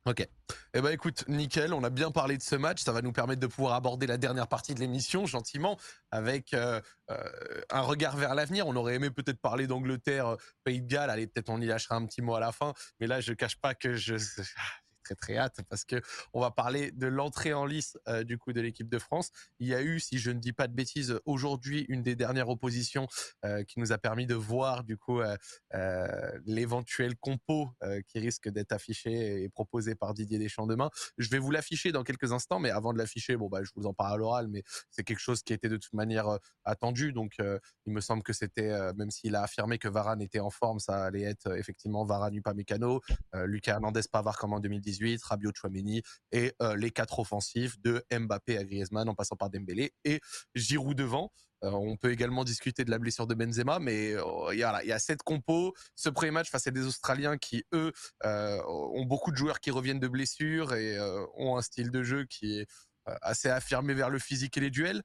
[0.06, 0.28] Ok.
[0.74, 3.40] Eh ben écoute, nickel, on a bien parlé de ce match, ça va nous permettre
[3.40, 5.78] de pouvoir aborder la dernière partie de l'émission gentiment
[6.10, 7.16] avec euh, euh,
[7.70, 8.66] un regard vers l'avenir.
[8.66, 12.04] On aurait aimé peut-être parler d'Angleterre, Pays de Galles, allez peut-être on y lâchera un
[12.06, 14.16] petit mot à la fin, mais là je cache pas que je
[15.06, 16.00] très très hâte parce que
[16.32, 19.30] on va parler de l'entrée en lice euh, du coup de l'équipe de France.
[19.60, 22.48] Il y a eu, si je ne dis pas de bêtises, aujourd'hui une des dernières
[22.48, 23.06] oppositions
[23.44, 25.36] euh, qui nous a permis de voir du coup euh,
[26.44, 27.70] l'éventuel compo
[28.08, 30.90] qui risque d'être affiché et proposé par Didier Deschamps demain.
[31.18, 33.86] Je vais vous l'afficher dans quelques instants, mais avant de l'afficher, bon bah je vous
[33.86, 37.12] en parle à l'oral, mais c'est quelque chose qui était de toute manière attendu.
[37.12, 40.78] Donc il me semble que c'était, même s'il a affirmé que Varane était en forme,
[40.78, 43.00] ça allait être effectivement Varane, Upamecano,
[43.34, 48.58] Lucas Hernandez, Pavard comme en 2018 Rabiot, Chouameni et euh, les quatre offensifs de Mbappé
[48.58, 50.20] à Griezmann en passant par Dembélé et
[50.54, 51.30] Giroud devant.
[51.64, 54.98] Euh, on peut également discuter de la blessure de Benzema, mais euh, il y, a,
[54.98, 55.74] cette compo.
[55.94, 57.92] Ce premier match face à des Australiens qui, eux,
[58.24, 60.98] ont beaucoup de joueurs qui reviennent de blessures et
[61.36, 62.66] ont un style de jeu qui est
[63.22, 65.02] assez affirmé vers le physique et les duels.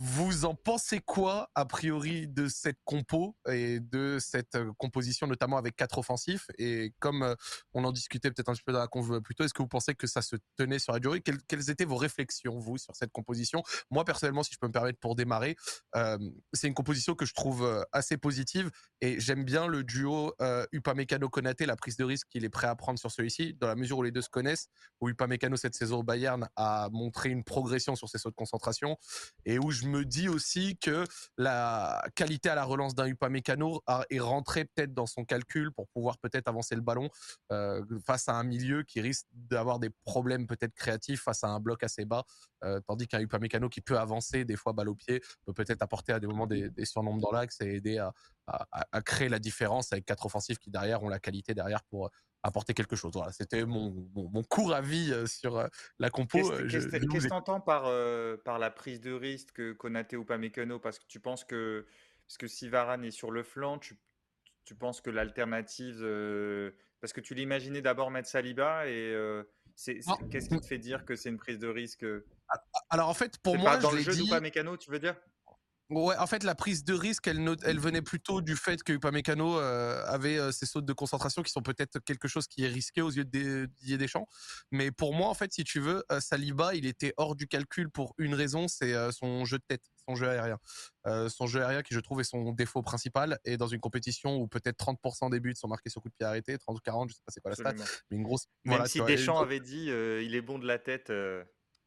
[0.00, 5.56] Vous en pensez quoi, a priori, de cette compo et de cette euh, composition, notamment
[5.56, 6.46] avec quatre offensifs?
[6.58, 7.34] Et comme euh,
[7.74, 9.68] on en discutait peut-être un petit peu dans la conve plus tôt, est-ce que vous
[9.68, 11.20] pensez que ça se tenait sur la durée?
[11.20, 13.62] Quelles, étaient vos réflexions, vous, sur cette composition?
[13.90, 15.54] Moi, personnellement, si je peux me permettre pour démarrer,
[15.94, 16.18] euh,
[16.52, 18.70] c'est une composition que je trouve assez positive
[19.00, 22.74] et j'aime bien le duo euh, Upamecano-Konaté, la prise de risque qu'il est prêt à
[22.74, 24.68] prendre sur celui-ci, dans la mesure où les deux se connaissent,
[25.00, 28.96] où Upamecano, cette saison au Bayern, a montré une progression sur ses sauts de concentration
[29.44, 31.04] et où je je me dis aussi que
[31.36, 36.18] la qualité à la relance d'un Upamecano est rentrée peut-être dans son calcul pour pouvoir
[36.18, 37.10] peut-être avancer le ballon
[37.52, 41.60] euh, face à un milieu qui risque d'avoir des problèmes peut-être créatifs face à un
[41.60, 42.24] bloc assez bas,
[42.64, 46.12] euh, tandis qu'un Upamecano qui peut avancer des fois balle au pied peut peut-être apporter
[46.12, 48.12] à des moments des, surnombres dans l'axe et aider à,
[48.46, 52.10] à, créer la différence avec quatre offensifs qui derrière ont la qualité derrière pour
[52.42, 53.12] apporter quelque chose.
[53.14, 55.66] Voilà, c'était mon, mon, court avis euh, sur euh,
[55.98, 56.38] la compo.
[56.38, 60.78] Qu'est-ce que tu entends par, euh, par la prise de risque que Konaté ou Pamecano
[60.78, 61.86] Parce que tu penses que,
[62.26, 63.98] parce que si Varane est sur le flanc, tu,
[64.64, 66.00] tu penses que l'alternative.
[67.00, 69.42] parce que tu l'imaginais d'abord mettre Saliba et.
[69.76, 72.06] Qu'est-ce qui te fait dire que c'est une prise de risque
[72.48, 74.30] ah, ah, Alors en fait, pour moi, dans le jeu dit...
[74.40, 75.16] Mécano, tu veux dire?
[75.94, 79.60] Ouais, en fait, la prise de risque, elle, elle venait plutôt du fait que Upamecano
[79.60, 83.00] euh, avait euh, ces sautes de concentration qui sont peut-être quelque chose qui est risqué
[83.00, 84.26] aux yeux de Didier Deschamps.
[84.72, 87.90] Mais pour moi, en fait, si tu veux, euh, Saliba, il était hors du calcul
[87.90, 90.58] pour une raison, c'est son jeu de tête, son jeu aérien.
[91.28, 93.38] son jeu aérien qui, je trouve, est son défaut principal.
[93.44, 96.26] Et dans une compétition où peut-être 30% des buts sont marqués sur coup de pied
[96.26, 97.72] arrêté, 30 ou 40, je sais pas c'est quoi la stat,
[98.10, 98.46] mais une grosse.
[98.64, 101.12] Même si Deschamps avait dit, il est bon de la tête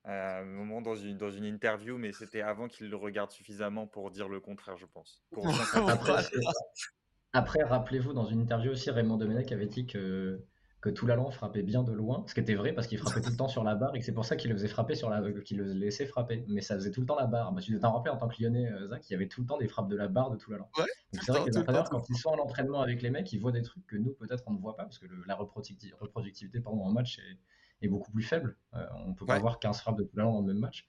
[0.07, 3.87] à un moment dans une, dans une interview, mais c'était avant qu'il le regarde suffisamment
[3.87, 5.21] pour dire le contraire, je pense.
[7.33, 10.41] après, rappelez-vous, dans une interview aussi, Raymond Domenech avait dit que,
[10.79, 13.35] que Toulalan frappait bien de loin, ce qui était vrai parce qu'il frappait tout le
[13.35, 15.21] temps sur la barre et que c'est pour ça qu'il le faisait frapper sur la
[15.41, 16.45] qu'il le laissait frapper.
[16.47, 17.51] Mais ça faisait tout le temps la barre.
[17.51, 19.47] Bah, tu t'en rappelé en tant que lyonnais, euh, Zach, il y avait tout le
[19.47, 20.69] temps des frappes de la barre de Toulalan.
[20.77, 23.41] Ouais, c'est vrai que les entraîneurs, quand ils sont en entraînement avec les mecs, ils
[23.41, 26.61] voient des trucs que nous, peut-être, on ne voit pas parce que la reproductivité, reproductivité
[26.61, 27.37] pardon, en match est
[27.81, 28.57] est beaucoup plus faible.
[28.73, 30.87] Euh, on peut pas avoir 15 frappes de Toulalan dans le même match.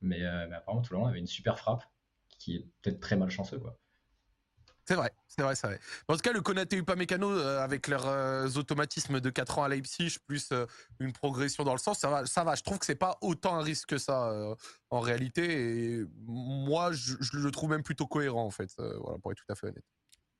[0.00, 1.84] Mais, euh, mais apparemment, Toulalan avait une super frappe
[2.38, 3.58] qui est peut-être très malchanceux.
[3.58, 3.78] Quoi.
[4.86, 5.80] C'est vrai, c'est vrai, c'est vrai.
[6.08, 9.68] En tout cas, le Konaté Upamecano, euh, avec leurs euh, automatismes de 4 ans à
[9.68, 10.52] Leipzig, plus
[10.98, 12.54] une progression dans le sens, ça va, ça va.
[12.54, 14.32] Je trouve que c'est pas autant un risque que ça
[14.88, 15.98] en réalité.
[15.98, 19.54] Et moi, je, le trouve même plutôt cohérent, en fait, voilà, pour être tout à
[19.54, 19.84] fait honnête.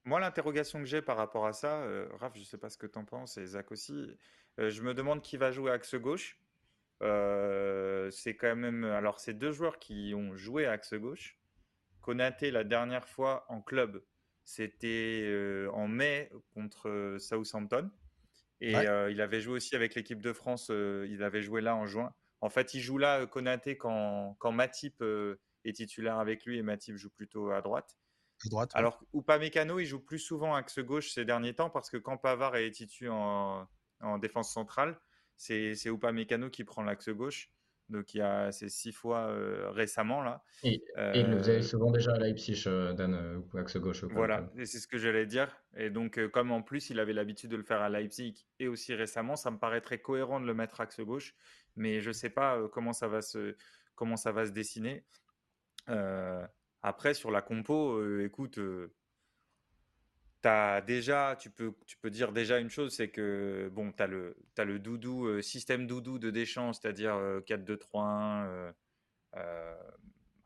[0.05, 1.85] Moi, l'interrogation que j'ai par rapport à ça,
[2.19, 4.17] Raph, je sais pas ce que tu en penses, et Zach aussi, euh,
[4.69, 6.39] je me demande qui va jouer axe gauche.
[7.03, 8.85] Euh, c'est quand même.
[8.85, 11.39] Alors, c'est deux joueurs qui ont joué axe gauche.
[12.03, 14.03] Konaté, la dernière fois en club,
[14.45, 17.91] c'était euh, en mai contre Southampton.
[18.63, 20.69] Et il avait joué aussi avec l'équipe de France.
[20.69, 22.13] il avait joué là en juin.
[22.43, 25.03] En fait, il joue là, Konaté, quand, quand Matip
[25.65, 27.97] est titulaire avec lui et Matip joue plutôt à droite.
[28.51, 32.19] droite Alors, Upamecano, il joue plus souvent axe gauche ces derniers temps parce que quand
[32.19, 33.67] Pavard est titulaire en,
[34.01, 34.99] en défense centrale,
[35.37, 37.51] c'est Upamecano qui prend l'axe gauche.
[37.91, 40.45] Donc il y a ces six fois euh, récemment là.
[40.63, 40.81] Et,
[41.15, 44.05] il le faisait euh, souvent déjà à Leipzig, euh, Dan, axe gauche.
[44.05, 45.55] Voilà, c'est ce que j'allais dire.
[45.77, 48.95] Et donc comme en plus il avait l'habitude de le faire à Leipzig et aussi
[48.95, 51.35] récemment, ça me paraît très cohérent de le mettre axe gauche.
[51.77, 53.57] Mais je ne sais pas comment ça va se
[53.97, 55.05] comment ça va se dessiner.
[56.83, 58.61] après sur la compo, écoute
[60.87, 64.37] déjà, tu peux, tu peux dire déjà une chose, c'est que bon, tu as le,
[64.57, 67.15] as le doudou, euh, système doudou de Deschamps, c'est-à-dire
[67.47, 68.73] 4-2-3-1 euh,
[69.37, 69.77] euh,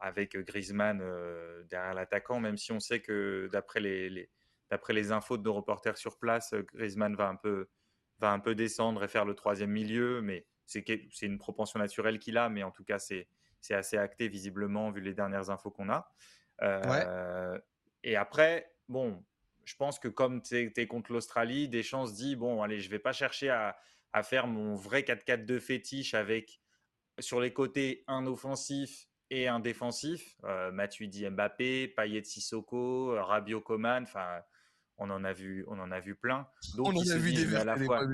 [0.00, 0.98] avec Griezmann
[1.68, 4.30] derrière l'attaquant, même si on sait que d'après les, les
[4.70, 7.68] d'après les infos de nos reporters sur place, Griezmann va un peu,
[8.18, 10.82] va un peu descendre et faire le troisième milieu, mais c'est
[11.22, 13.28] une propension naturelle qu'il a, mais en tout cas, c'est
[13.70, 16.10] assez acté visiblement vu les dernières infos qu'on a.
[16.62, 17.58] Euh,
[18.02, 19.24] et après, bon,
[19.66, 22.98] je pense que comme tu es, contre l'Australie, Deschamps se dit bon, allez, je vais
[22.98, 23.76] pas chercher à,
[24.12, 26.60] à faire mon vrai 4-4-2 fétiche avec
[27.20, 30.36] sur les côtés un offensif et un défensif.
[30.44, 34.40] Euh, Matuidi Mbappé, Payet Sissoko, Rabiot Coman, enfin,
[34.98, 36.48] on en a vu, on en a vu plein.
[36.76, 38.04] Donc, on en a vu des à la fois,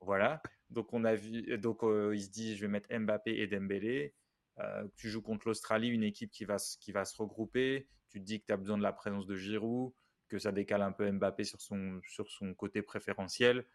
[0.00, 0.42] Voilà.
[0.70, 4.14] Donc on a vu, donc euh, il se dit, je vais mettre Mbappé et Dembélé.
[4.58, 7.88] Euh, tu joues contre l'Australie, une équipe qui va, qui va se regrouper.
[8.08, 9.92] Tu te dis que tu as besoin de la présence de Giroud,
[10.32, 13.66] que ça décale un peu Mbappé sur son, sur son côté préférentiel.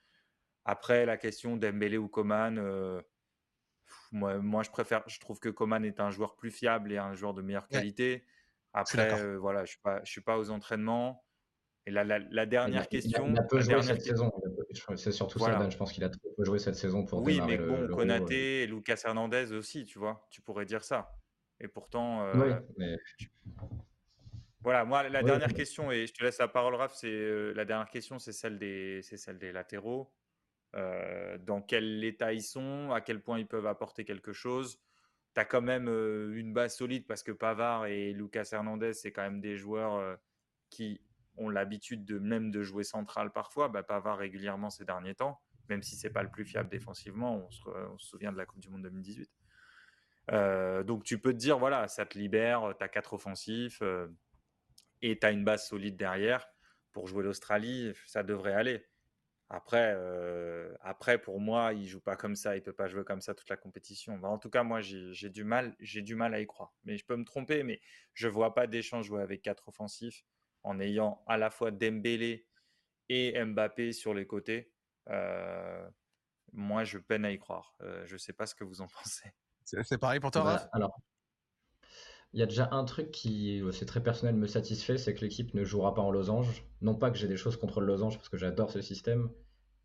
[0.65, 2.99] Après, la question Dembélé ou Coman, euh,
[4.11, 7.13] moi, moi, je préfère, je trouve que Coman est un joueur plus fiable et un
[7.13, 8.25] joueur de meilleure qualité.
[8.73, 11.23] Après, euh, voilà, je ne suis, suis, pas aux entraînements.
[11.85, 13.27] Et la, la, dernière question.
[13.29, 14.31] Il a, peu joué cette saison.
[14.95, 17.87] C'est surtout ça, Je pense qu'il a peu joué cette saison pour Oui, mais bon,
[17.87, 20.27] Konaté et Lucas Hernandez aussi, tu vois.
[20.31, 21.15] Tu pourrais dire ça.
[21.59, 22.25] Et pourtant.
[22.25, 22.97] Euh, mais...
[24.67, 27.63] Voilà, moi, la dernière question, et je te laisse la parole, Raph, c'est euh, la
[27.63, 30.13] dernière question, c'est celle des, c'est celle des latéraux.
[30.75, 34.77] Euh, dans quel état ils sont, à quel point ils peuvent apporter quelque chose.
[35.35, 39.21] Tu as quand même une base solide parce que Pavard et Lucas Hernandez, c'est quand
[39.21, 40.17] même des joueurs
[40.69, 40.99] qui
[41.37, 43.69] ont l'habitude de même de jouer central parfois.
[43.69, 45.39] Bah, Pavard régulièrement ces derniers temps,
[45.69, 47.47] même si c'est pas le plus fiable défensivement.
[47.47, 47.63] On se,
[48.05, 49.31] souvient de la Coupe du Monde 2018.
[50.33, 54.09] Euh, donc tu peux te dire, voilà, ça te libère, tu as quatre offensifs euh,
[55.01, 56.47] et tu as une base solide derrière.
[56.91, 58.85] Pour jouer l'Australie, ça devrait aller.
[59.49, 63.21] Après, euh, après, pour moi, il joue pas comme ça, il peut pas jouer comme
[63.21, 64.17] ça toute la compétition.
[64.17, 66.73] Bah, en tout cas, moi, j'ai du mal, j'ai du mal à y croire.
[66.83, 67.79] Mais je peux me tromper, mais
[68.13, 70.25] je vois pas Deschamps jouer avec quatre offensifs
[70.63, 72.45] en ayant à la fois Dembélé
[73.07, 74.73] et Mbappé sur les côtés.
[75.09, 75.89] Euh,
[76.51, 77.73] moi, je peine à y croire.
[77.81, 79.31] Euh, je ne sais pas ce que vous en pensez.
[79.63, 80.99] C'est pareil pour toi, bah, Alors,
[82.37, 85.55] il y a déjà un truc qui, c'est très personnel, me satisfait, c'est que l'équipe
[85.55, 86.63] ne jouera pas en losange.
[86.81, 89.31] Non pas que j'ai des choses contre le losange, parce que j'adore ce système,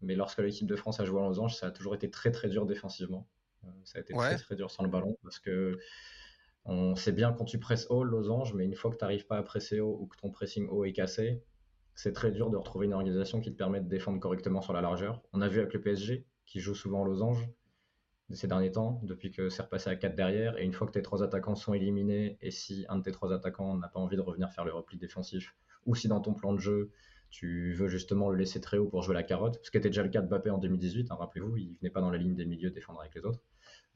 [0.02, 2.50] mais lorsque l'équipe de France a joué en losange, ça a toujours été très très
[2.50, 3.26] dur défensivement.
[3.64, 5.78] Euh, ça a été très très dur sans le ballon, parce que
[6.66, 9.38] on sait bien quand tu presses haut, losange, mais une fois que tu n'arrives pas
[9.38, 11.42] à presser haut ou que ton pressing haut est cassé,
[11.94, 14.82] c'est très dur de retrouver une organisation qui te permet de défendre correctement sur la
[14.82, 15.22] largeur.
[15.32, 17.48] On a vu avec le PSG, qui joue souvent en losange
[18.34, 21.02] ces derniers temps, depuis que c'est repassé à 4 derrière, et une fois que tes
[21.02, 24.22] trois attaquants sont éliminés, et si un de tes trois attaquants n'a pas envie de
[24.22, 25.54] revenir faire le repli défensif,
[25.86, 26.90] ou si dans ton plan de jeu,
[27.30, 30.02] tu veux justement le laisser très haut pour jouer la carotte, ce qui était déjà
[30.02, 32.44] le cas de Bappé en 2018, hein, rappelez-vous, il venait pas dans la ligne des
[32.44, 33.40] milieux défendre avec les autres.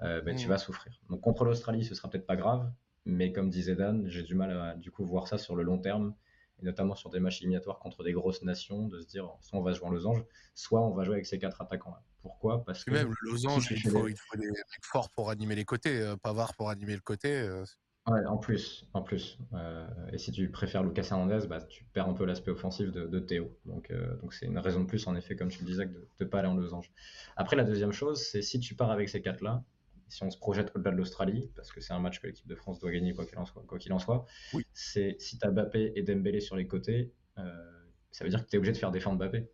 [0.02, 0.50] Euh, ben, tu mm.
[0.50, 0.98] vas souffrir.
[1.10, 2.70] Donc contre l'Australie, ce sera peut-être pas grave,
[3.04, 5.78] mais comme disait Dan, j'ai du mal à du coup voir ça sur le long
[5.78, 6.14] terme,
[6.60, 9.62] et notamment sur des matchs éliminatoires contre des grosses nations, de se dire soit on
[9.62, 12.02] va jouer en losange, soit on va jouer avec ces quatre attaquants-là.
[12.22, 12.64] Pourquoi?
[12.64, 16.16] Parce que même le losange, il, faut, des mecs forts pour animer les côtés, euh,
[16.16, 17.32] Pavard pour animer le côté.
[17.32, 17.64] Euh,
[18.08, 19.38] ouais, en plus, en plus.
[20.12, 23.56] et si tu préfères Lucas Hernandez, bah, tu perds un peu l'aspect offensif de, Théo.
[23.64, 26.24] Donc, donc c'est une raison de plus, en effet, comme tu le disais, de ne
[26.24, 26.90] pas aller en losange.
[27.36, 29.62] Après, la deuxième chose, c'est si tu pars avec ces quatre-là,
[30.08, 32.54] si on se projette au-delà de l'Australie, parce que c'est un match que l'équipe de
[32.54, 34.24] France doit gagner quoi qu'il en soit, quoi qu'il en soit,
[34.72, 37.42] c'est si tu as Mbappé et Dembélé sur les côtés, euh,
[38.12, 39.48] ça veut dire que tu es obligé de faire défendre Mbappé.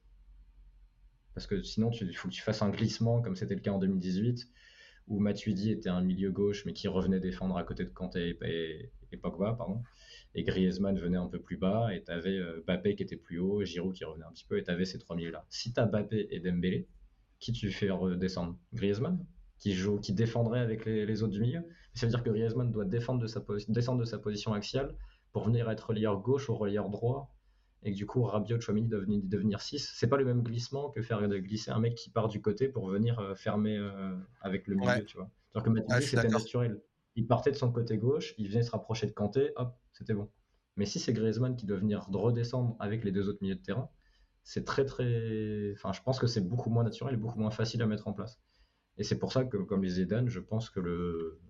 [1.34, 3.78] Parce que sinon, il faut que tu fasses un glissement, comme c'était le cas en
[3.78, 4.46] 2018,
[5.08, 9.16] où Matuidi était un milieu gauche, mais qui revenait défendre à côté de Kanté et,
[9.16, 9.82] Pogba, pardon.
[10.34, 13.38] Et Griezmann venait un peu plus bas, et tu avais euh, Mbappé qui était plus
[13.38, 15.46] haut, Giroud qui revenait un petit peu, et tu avais ces trois milieux-là.
[15.48, 16.88] Si tu as Mbappé et Dembélé,
[17.38, 18.58] qui tu fais redescendre?
[18.72, 19.26] Griezmann?
[19.62, 21.64] Qui, joue, qui défendrait avec les, autres du milieu.
[21.94, 24.92] Ça veut dire que Griezmann doit défendre de sa descendre de sa position axiale
[25.30, 27.32] pour venir être relieur gauche ou relieur droit.
[27.84, 29.92] Et que du coup, Rabiot, Chouamini doivent devenir 6.
[29.94, 32.88] C'est pas le même glissement que faire glisser un mec qui part du côté pour
[32.88, 35.30] venir euh, fermer euh, avec le milieu, tu vois.
[35.54, 36.80] Alors que Matuidi, c'était naturel.
[37.14, 40.28] Il partait de son côté gauche, il venait se rapprocher de Kanté, hop, c'était bon.
[40.76, 43.90] Mais si c'est Griezmann qui doit venir redescendre avec les deux autres milieux de terrain,
[44.42, 45.72] c'est très très.
[45.74, 48.12] Enfin, je pense que c'est beaucoup moins naturel et beaucoup moins facile à mettre en
[48.12, 48.40] place.
[48.98, 51.40] Et c'est pour ça que, comme les Zidane, je pense que le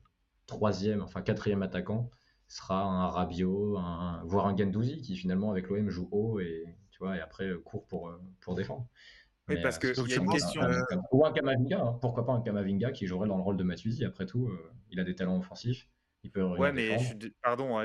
[0.47, 2.11] troisième, enfin quatrième attaquant
[2.49, 6.99] sera un Rabiot, un, voire un Gendouzi qui finalement avec l'OM joue haut et tu
[6.99, 8.87] vois et après court pour, pour défendre.
[9.49, 10.63] Oui, parce que euh, y a une question.
[11.11, 11.99] Ou un Kamavinga, hein.
[12.01, 15.01] pourquoi pas un Kamavinga qui jouerait dans le rôle de Matuidi Après tout, euh, il
[15.01, 15.89] a des talents offensifs.
[16.25, 16.97] Il peut ouais, mais
[17.43, 17.81] pardon,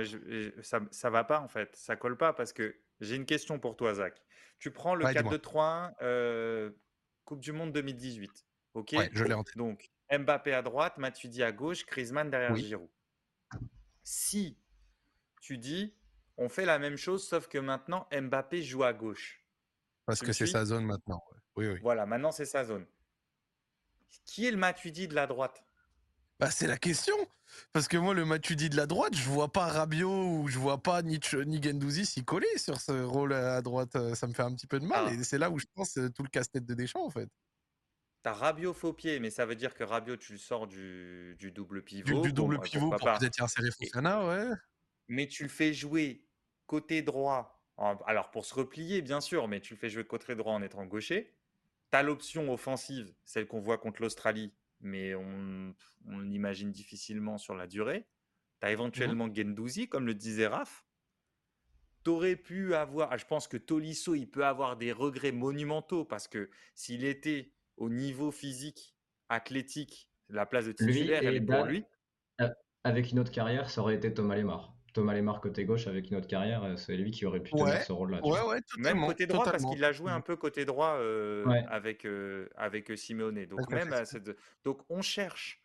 [0.62, 3.76] ça, ça va pas en fait, ça colle pas parce que j'ai une question pour
[3.76, 4.22] toi, Zach.
[4.60, 6.70] Tu prends le 4-2-3-1 euh,
[7.26, 8.47] Coupe du Monde 2018.
[8.78, 8.96] Ok.
[9.12, 12.90] je l'ai Donc Mbappé à droite, Matuidi à gauche, Griezmann derrière Giroud.
[14.04, 14.56] Si
[15.42, 15.96] tu dis,
[16.38, 19.44] on fait la même chose, sauf que maintenant Mbappé joue à gauche.
[20.06, 21.24] Parce que c'est sa zone maintenant.
[21.56, 21.80] Oui, oui.
[21.82, 22.86] Voilà, maintenant c'est sa zone.
[24.26, 25.64] qui est le Matuidi de la droite?
[26.40, 27.16] Bah, c'est la question.
[27.74, 30.78] Parce que moi, le Matuidi de la droite, je vois pas Rabiot ou je vois
[30.84, 33.98] pas ni, ni Gendouzi s'y coller sur ce rôle à droite.
[34.14, 35.06] Ça me fait un petit peu de mal.
[35.08, 35.14] Ah.
[35.14, 37.30] Et c'est là où je pense euh, tout le casse-tête de Deschamps, en fait.
[38.28, 41.82] T'as Rabiot faux pied, mais ça veut dire que Rabiot, tu le sors du, double
[41.82, 42.20] pivot.
[42.20, 44.54] Du, double pivot pour peut-être y insérer Fofana, ouais.
[45.08, 46.28] Mais tu le fais jouer
[46.66, 47.64] côté droit.
[47.78, 50.86] Alors pour se replier, bien sûr, mais tu le fais jouer côté droit en étant
[50.86, 51.38] gaucher.
[51.90, 55.74] T'as l'option offensive, celle qu'on voit contre l'Australie, mais on,
[56.08, 58.10] on imagine difficilement sur la durée.
[58.60, 60.86] Tu as mmh éventuellement Gendouzi, comme le disait Raph.
[62.04, 66.04] Tu aurais pu avoir, ah, je pense que Tolisso, il peut avoir des regrets monumentaux
[66.04, 68.96] parce que s'il était au niveau physique,
[69.30, 71.86] athlétique, la place de titulaire, elle est pour lui?
[72.84, 74.74] Avec une autre carrière, ça aurait été Thomas Lemar.
[74.94, 77.82] Thomas Lemar côté gauche avec une autre carrière, euh, c'est lui qui aurait pu tenir
[77.82, 78.22] ce rôle-là.
[78.80, 82.98] même côté droit, parce qu'il a joué un peu côté droit euh, avec, euh, avec
[82.98, 83.46] Simeone.
[83.46, 83.94] Donc, même
[84.64, 85.62] donc on cherche.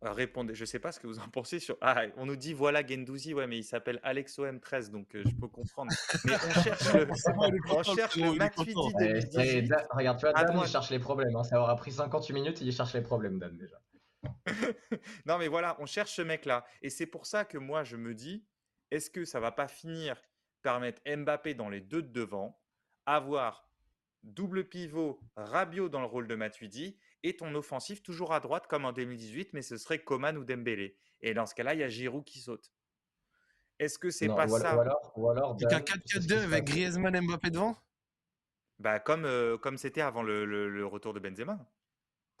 [0.00, 1.76] Répondez, je sais pas ce que vous en pensez sur.
[1.80, 5.48] Ah, on nous dit voilà Gendouzi, ouais, mais il s'appelle Alex M13, donc je peux
[5.48, 5.90] comprendre.
[6.24, 7.08] Mais on cherche le,
[7.70, 11.34] on cherche le McFeedy de Regarde, tu vois, Dan, il cherche les problèmes.
[11.34, 11.42] Hein.
[11.42, 13.80] Ça aura pris 58 minutes, il cherche les problèmes, Dan, déjà.
[15.26, 16.64] non, mais voilà, on cherche ce mec-là.
[16.80, 18.46] Et c'est pour ça que moi, je me dis,
[18.92, 20.22] est-ce que ça va pas finir
[20.62, 22.60] par mettre Mbappé dans les deux de devant,
[23.04, 23.68] avoir
[24.22, 28.84] double pivot, Rabiot dans le rôle de Matuidi, et ton offensif toujours à droite comme
[28.84, 30.96] en 2018, mais ce serait Coman ou Dembélé.
[31.20, 32.72] Et dans ce cas-là, il y a Giroud qui saute.
[33.78, 34.76] Est-ce que c'est pas ça
[35.16, 37.76] Ou alors, un 4-4-2 avec Griezmann et Mbappé devant?
[38.78, 41.58] Bah, comme euh, comme c'était avant le, retour de Benzema.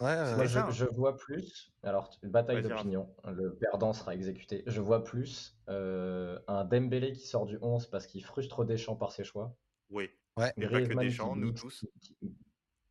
[0.00, 1.72] Ouais, je, vois plus.
[1.82, 3.12] Alors, bataille d'opinion.
[3.24, 4.62] Le perdant sera exécuté.
[4.66, 9.10] Je vois plus euh, un Dembélé qui sort du 11 parce qu'il frustre Deschamps par
[9.10, 9.56] ses choix.
[9.90, 10.08] Oui.
[10.36, 10.52] Ouais.
[10.56, 11.84] Et pas que Deschamps, nous tous.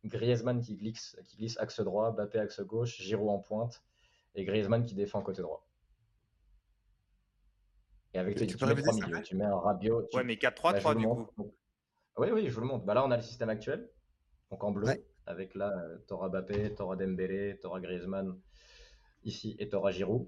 [0.08, 3.82] Griezmann qui glisse, qui glisse axe droit, Mbappé axe gauche, Giroud en pointe
[4.34, 5.66] et Griezmann qui défend côté droit.
[8.14, 10.08] Et avec tes tu, tu, mets milieux, tu mets un Rabiot.
[10.14, 11.52] Ouais, mais 4-3-3 bah, du coup.
[12.16, 12.84] Oui, oui, je vous le montre.
[12.84, 13.88] Bah, là, on a le système actuel.
[14.50, 14.88] Donc en bleu.
[15.26, 18.38] Avec là, euh, t'auras Mbappé, t'auras Dembélé, t'auras Griezmann
[19.24, 20.26] ici et t'auras Giroud.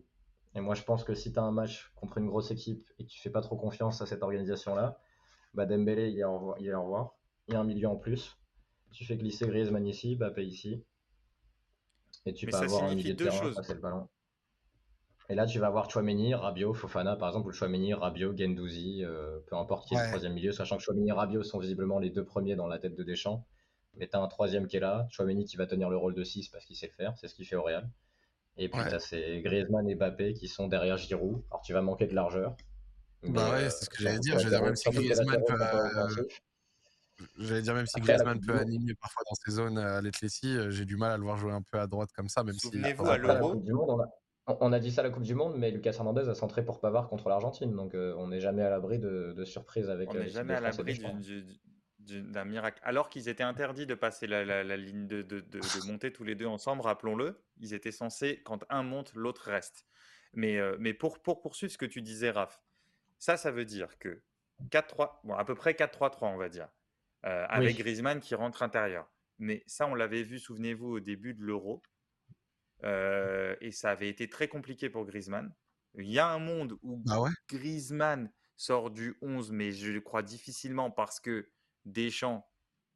[0.54, 3.04] Et moi, je pense que si tu as un match contre une grosse équipe et
[3.04, 5.00] que tu fais pas trop confiance à cette organisation-là,
[5.54, 6.56] bah Dembélé, il y a au revoir.
[6.58, 7.14] Il y a, revoir.
[7.48, 8.36] Il y a un milieu en plus.
[8.92, 10.82] Tu fais glisser Griezmann ici, Mbappé ici.
[12.26, 14.08] Et tu peux avoir un milieu de terrain passer le ballon.
[15.28, 19.38] Et là, tu vas avoir Chouameni, Rabiot, Fofana, par exemple, ou Chouameni, Rabiot, Gendouzi, euh,
[19.46, 22.10] peu importe qui est le troisième milieu, sachant que Chouameni et Rabiot sont visiblement les
[22.10, 23.46] deux premiers dans la tête de Deschamps.
[23.96, 26.24] Mais tu as un troisième qui est là, Chouameni qui va tenir le rôle de
[26.24, 27.88] 6 parce qu'il sait le faire, c'est ce qu'il fait au Real.
[28.56, 31.42] Et puis tu as ces Griezmann et Mbappé qui sont derrière Giroud.
[31.50, 32.56] Alors tu vas manquer de largeur.
[33.22, 34.38] Bah ouais, c'est ce que j'allais dire.
[34.38, 36.28] Je dire, même si Griezmann peut.
[37.20, 40.70] Euh, j'allais dire, même si Griezmann peut animer parfois dans ses zones à l'Etlessi, euh,
[40.70, 42.70] j'ai du mal à le voir jouer un peu à droite comme ça, même si.
[44.58, 46.80] On a dit ça à la Coupe du Monde, mais Lucas Hernandez a centré pour
[46.80, 50.10] Pavard contre l'Argentine, donc euh, on n'est jamais à l'abri de, de surprises avec.
[50.10, 51.00] On n'est jamais à l'abri
[51.98, 52.80] d'un miracle.
[52.82, 56.82] Alors qu'ils étaient interdits de passer la, ligne de, de, monter tous les deux ensemble,
[56.82, 59.86] rappelons-le, ils étaient censés, quand un monte, l'autre reste.
[60.32, 62.60] Mais, euh, mais pour, pour poursuivre ce que tu disais, Raph,
[63.18, 64.22] ça, ça veut dire que
[64.70, 66.68] 4-3, bon, à peu près 4-3-3, on va dire,
[67.24, 69.10] euh, avec Griezmann qui rentre intérieur.
[69.38, 71.82] Mais ça, on l'avait vu, souvenez-vous, au début de l'Euro.
[72.84, 75.54] Euh, et ça avait été très compliqué pour Griezmann.
[75.98, 80.22] Il y a un monde où ah Griezmann sort du 11, mais je le crois
[80.22, 81.50] difficilement parce que
[81.84, 82.48] Deschamps,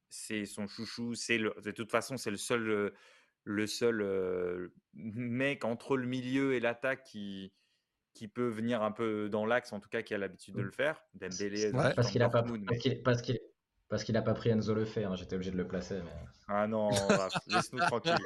[0.09, 1.15] c'est son chouchou.
[1.15, 2.95] C'est de toute façon, c'est le seul,
[3.45, 7.53] le seul mec entre le milieu et l'attaque qui,
[8.15, 10.67] qui peut venir un peu dans l'axe, en tout cas qui a l'habitude de mmh.
[10.67, 11.03] le faire.
[11.15, 12.45] Dembélé, parce qu'il a pas,
[13.05, 13.41] parce qu'il
[13.89, 15.15] parce qu'il n'a pas pris Enzo Le hein.
[15.17, 16.01] j'étais obligé de le placer.
[16.49, 16.91] Ah non,
[17.47, 18.17] laisse-nous tranquille.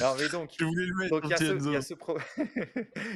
[0.00, 1.70] non, mais donc, il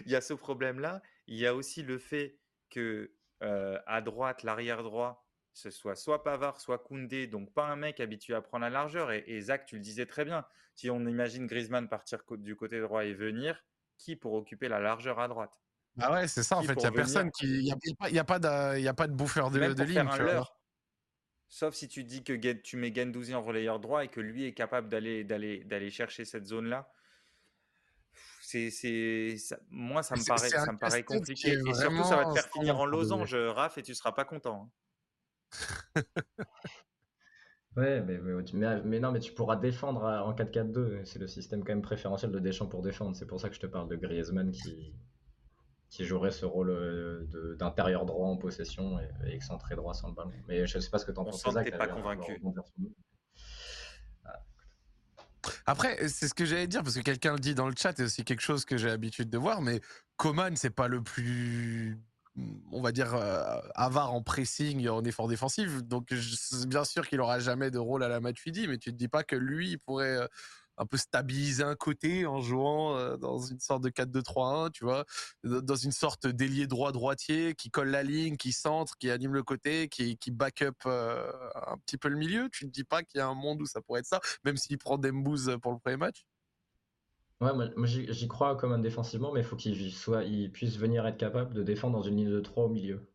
[0.07, 1.03] y, a ce problème-là.
[1.27, 2.39] Il y a aussi le fait
[2.71, 8.01] que à droite, l'arrière droit, ce soit soit Pavard, soit Koundé, donc pas un mec
[8.01, 9.11] habitué à prendre la largeur.
[9.13, 10.45] Et, Zach, tu le disais très bien,
[10.75, 13.63] si on imagine Griezmann partir du côté droit et venir,
[13.99, 15.61] qui pour occuper la largeur à droite?
[15.99, 17.47] Ah ouais, c'est ça en fait, il n'y a personne qui.
[17.47, 17.65] Il
[18.13, 20.09] n'y a, pas de, a pas de bouffeur de, de ligne.
[21.53, 24.55] Sauf si tu dis que tu mets Gendouzi en relayeur droit et que lui est
[24.55, 26.93] capable d'aller d'aller d'aller chercher cette zone là.
[28.41, 29.37] C'est c'est
[29.69, 32.79] moi ça me paraît ça me paraît compliqué et surtout ça va te faire finir
[32.79, 34.71] en losange Raph et tu seras pas content.
[35.97, 36.03] Hein.
[37.77, 38.19] Ouais, mais,
[38.85, 41.05] mais, non, mais tu pourras défendre en 4-4-2.
[41.05, 43.15] C'est le système quand même préférentiel de Deschamps pour défendre.
[43.15, 44.93] C'est pour ça que je te parle de Griezmann qui,
[45.91, 50.33] qui jouerait ce rôle euh, d'intérieur droit en possession et, excentré droit sans le ballon.
[50.49, 51.45] Mais je ne sais pas ce que tu en penses.
[51.45, 52.41] On sent pas convaincu.
[55.67, 58.05] Après, c'est ce que j'allais dire, parce que quelqu'un le dit dans le chat, et
[58.05, 59.81] aussi quelque chose que j'ai l'habitude de voir, mais
[60.17, 61.99] Coman, c'est pas le plus
[62.71, 66.15] on va dire euh, avare en pressing en effort défensif donc
[66.69, 69.25] bien sûr qu'il aura jamais de rôle à la Matuidi mais tu te dis pas
[69.25, 70.27] que lui il pourrait euh,
[70.81, 75.05] un peu stabiliser un côté en jouant dans une sorte de 4-2-3-1, tu vois,
[75.45, 79.43] dans une sorte d'ailier droit droitier qui colle la ligne, qui centre, qui anime le
[79.43, 82.49] côté, qui, qui back up un petit peu le milieu.
[82.51, 84.57] Tu ne dis pas qu'il y a un monde où ça pourrait être ça, même
[84.57, 86.25] s'il prend Dembouz pour le premier match?
[87.43, 91.55] Ouais, moi, j'y crois comme un défensivement, mais il faut qu'il puisse venir être capable
[91.55, 93.10] de défendre dans une ligne de 3 au milieu.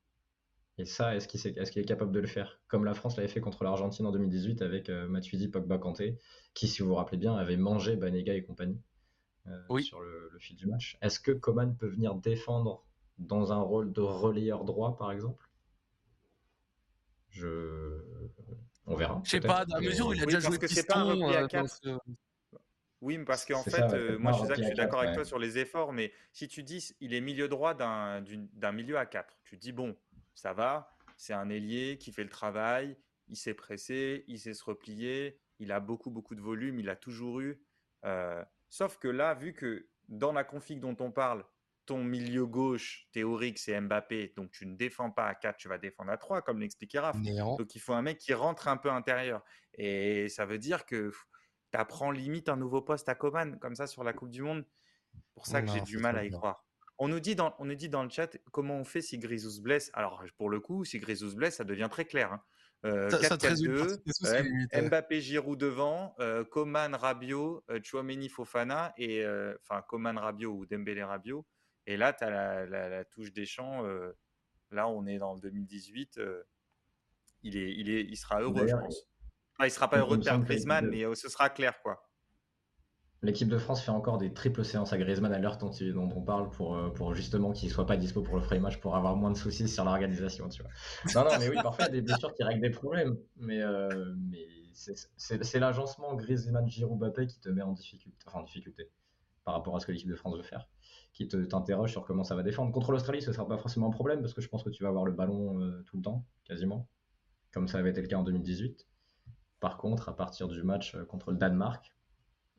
[0.78, 2.60] Et ça, est-ce qu'il est, est, est, capable de le faire?
[2.68, 6.20] Comme la France l'avait fait contre l'Argentine en 2018 avec euh, Matuidi, Pogba, Kanté,
[6.54, 8.82] qui, si vous vous rappelez bien, avait mangé Banega et compagnie
[9.48, 10.98] euh, sur le, fil du match.
[11.02, 12.84] Est-ce que Coman peut venir défendre
[13.20, 15.50] dans un rôle de relayeur droit, par exemple?
[17.30, 18.02] Je...
[18.86, 19.22] On verra.
[19.24, 21.48] Je sais pas, dans la mesure où il a déjà joué piston, pas un à
[21.48, 21.82] 4.
[21.86, 21.98] Euh,
[23.02, 26.48] oui, parce qu'en fait, moi je suis d'accord avec toi sur les efforts, mais si
[26.48, 29.96] tu dis il est milieu droit d'un milieu à 4, tu dis bon,
[30.36, 34.64] ça va, c'est un ailier qui fait le travail, il s'est pressé, il sait se
[34.64, 37.62] replier, il a beaucoup, beaucoup de volume, il a toujours eu.
[38.04, 41.46] Euh, sauf que là, vu que dans la config dont on parle,
[41.86, 45.78] ton milieu gauche théorique, c'est Mbappé, donc tu ne défends pas à 4, tu vas
[45.78, 47.20] défendre à 3, comme l'expliquait Raph.
[47.22, 49.44] Donc il faut un mec qui rentre un peu intérieur.
[49.76, 51.12] Et ça veut dire que
[51.72, 54.66] tu apprends limite un nouveau poste à Coman, comme ça sur la Coupe du Monde.
[55.36, 56.65] pour ça que j'ai du mal à y croire.
[56.98, 59.50] On nous, dit dans, on nous dit dans le chat comment on fait si Grisou
[59.50, 59.92] se blesse.
[59.94, 62.32] Alors, pour le coup, si Grisou se blesse, ça devient très clair.
[62.32, 62.42] Hein.
[62.86, 69.26] Euh, 4-4-2, euh, Mbappé, Giroud devant, euh, Coman, Rabiot, euh, Chouameni, Fofana, et
[69.62, 71.46] enfin Coman, Rabiot ou Dembélé, Rabiot.
[71.88, 73.84] Et là, tu as la, la, touche des champs.
[74.72, 76.20] là, on est dans 2018.
[77.44, 79.08] il, est, il, est, il sera heureux, je pense.
[79.64, 82.08] il sera pas heureux de perdre Griezmann, mais ce sera clair, quoi.
[83.22, 86.50] L'équipe de France fait encore des triples séances à Griezmann à l'heure dont, on parle
[86.50, 89.32] pour, euh, pour justement qu'il soit pas dispo pour le frame match pour avoir moins
[89.32, 90.48] de soucis sur l'organisation.
[91.16, 93.18] Non, non, mais oui, parfois des blessures qui règlent des problèmes.
[93.38, 98.92] Mais, euh, mais c'est l'agencement Griezmann-Giroud-Bappé qui te met en difficulté, en difficulté
[99.46, 100.68] par rapport à ce que l'équipe de France veut faire,
[101.14, 102.72] qui te t'interroge sur comment ça va défendre.
[102.72, 104.84] Contre l'Australie, ce ne sera pas forcément un problème parce que je pense que tu
[104.84, 106.88] vas avoir le ballon euh, tout le temps, quasiment,
[107.54, 108.88] comme ça avait été le cas en 2018.
[109.60, 111.95] Par contre, à partir du match contre le Danemark,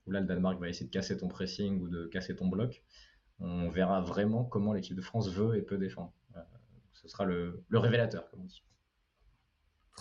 [0.07, 2.83] où là le Danemark va essayer de casser ton pressing ou de casser ton bloc,
[3.39, 6.13] on verra vraiment comment l'équipe de France veut et peut défendre.
[6.37, 6.41] Euh,
[6.93, 8.65] ce sera le, révélateur, comme on dit.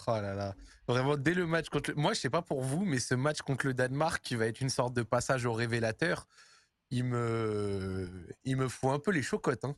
[0.07, 0.55] Oh là là.
[0.87, 3.67] Vraiment, dès le match contre Moi, je sais pas pour vous, mais ce match contre
[3.67, 6.27] le Danemark, qui va être une sorte de passage au révélateur,
[6.91, 8.09] il me,
[8.43, 9.65] il me fout un peu les chocottes.
[9.65, 9.75] Hein.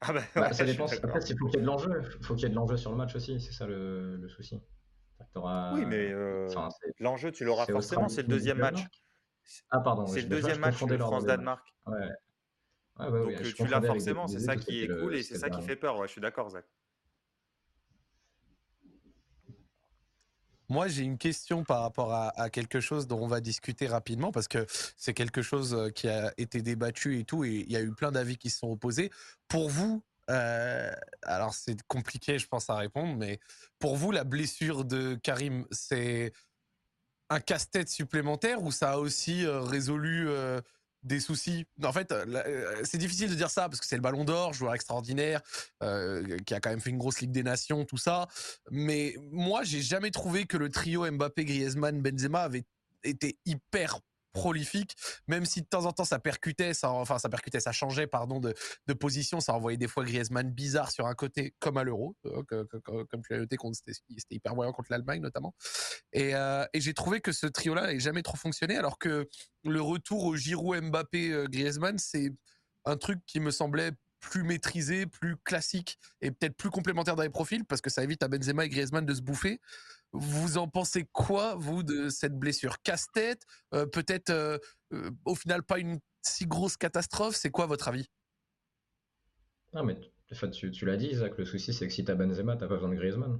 [0.00, 0.86] Ah bah, bah ça dépend.
[0.86, 2.02] Après, il faut qu'il y ait de l'enjeu.
[2.20, 3.40] Il faut qu'il y ait de l'enjeu sur le match aussi.
[3.40, 4.60] C'est ça le, souci.
[5.34, 6.48] Oui, mais euh,
[7.00, 8.08] l'enjeu, tu l'auras forcément.
[8.08, 8.86] C'est le deuxième match.
[9.70, 10.06] Ah, pardon.
[10.06, 11.66] C'est le deuxième match de France-Danemark.
[11.86, 12.08] Ouais.
[12.98, 15.98] Donc tu l'as forcément, c'est ça qui est cool et c'est ça qui fait peur.
[15.98, 16.64] Ouais, je suis d'accord, Zach.
[20.70, 24.48] Moi, j'ai une question par rapport à, quelque chose dont on va discuter rapidement parce
[24.48, 27.80] que c'est quelque chose euh, qui a été débattu et tout, et il y a
[27.80, 29.10] eu plein d'avis qui se sont opposés.
[29.48, 30.92] Pour vous, euh,
[31.22, 33.40] alors c'est compliqué, je pense, à répondre, mais
[33.78, 36.32] pour vous, la blessure de Karim, c'est
[37.30, 40.60] un casse-tête supplémentaire ou ça a aussi euh, résolu euh,
[41.02, 41.66] des soucis?
[41.82, 44.74] En fait, euh, c'est difficile de dire ça parce que c'est le Ballon d'Or, joueur
[44.74, 45.40] extraordinaire,
[45.80, 48.28] qui a quand même fait une grosse Ligue des Nations, tout ça.
[48.70, 52.64] Mais moi, j'ai jamais trouvé que le trio Mbappé, Griezmann, Benzema avait
[53.04, 54.00] été hyper
[54.32, 58.06] prolifique, même si de temps en temps ça percutait, ça, enfin ça percutait, ça changeait
[58.06, 58.54] pardon de,
[58.86, 62.42] de position, ça envoyait des fois Griezmann bizarre sur un côté comme à l'Euro, euh,
[62.50, 65.54] comme tu l'as noté, c'était hyper voyant contre l'Allemagne notamment.
[66.12, 69.28] Et, euh, et j'ai trouvé que ce trio-là n'avait jamais trop fonctionné, alors que
[69.64, 72.32] le retour au Giroud, Mbappé, euh, Griezmann, c'est
[72.84, 77.30] un truc qui me semblait plus maîtrisé, plus classique et peut-être plus complémentaire dans les
[77.30, 79.60] profils parce que ça évite à Benzema et Griezmann de se bouffer.
[80.12, 82.80] Vous en pensez quoi, vous, de cette blessure?
[82.82, 83.42] Casse-tête
[83.74, 84.58] euh, Peut-être euh,
[84.92, 87.36] euh, au final pas une si grosse catastrophe?
[87.36, 88.08] C'est quoi votre avis?
[89.74, 89.98] Non, mais
[90.52, 92.66] tu, tu l'as dit, Isaac, le souci c'est que si tu as Benzema, tu pas
[92.68, 93.38] besoin de Griezmann.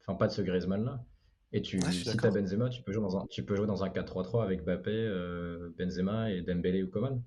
[0.00, 1.04] Enfin, pas de ce Griezmann-là.
[1.52, 3.82] Et tu, si tu as Benzema, tu peux jouer dans un, tu peux jouer dans
[3.82, 7.22] un 4-3-3 avec Mbappé, Benzema et Dembélé ou Coman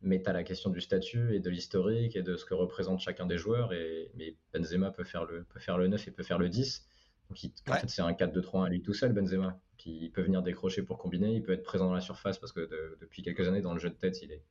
[0.00, 3.00] mais tu as la question du statut et de l'historique et de ce que représente
[3.00, 3.72] chacun des joueurs.
[3.72, 6.86] Et, mais Benzema peut faire, le, peut faire le 9 et peut faire le 10.
[7.28, 9.60] Donc en fait, c'est un 4-2-3-1 lui tout seul, Benzema.
[9.76, 12.52] Qui il peut venir décrocher pour combiner, il peut être présent dans la surface parce
[12.52, 14.42] que depuis quelques années, dans le jeu de tête, il est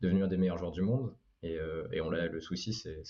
[0.00, 1.12] devenu un des meilleurs joueurs du monde.
[1.42, 3.02] Et, euh, et on l'a, le souci, c'est,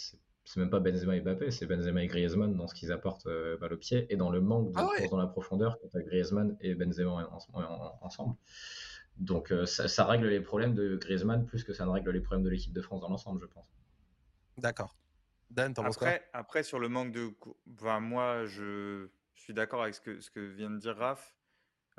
[0.48, 3.58] c'est même pas Benzema et Mbappé, c'est Benzema et Griezmann dans ce qu'ils apportent euh,
[3.58, 6.74] balle au pied et dans le manque de ah dans la profondeur quand Griezmann et
[6.74, 7.28] Benzema
[8.00, 8.34] ensemble.
[9.18, 12.44] Donc euh, ça, règle les problèmes de Griezmann plus que ça ne règle les problèmes
[12.44, 13.66] de l'équipe de France dans l'ensemble, je pense.
[14.56, 14.96] D'accord.
[15.50, 16.18] Dan, t'en penses quoi?
[16.32, 17.32] Après, sur le manque de.
[18.00, 21.34] moi, je, suis d'accord avec ce que, ce que vient de dire Raph.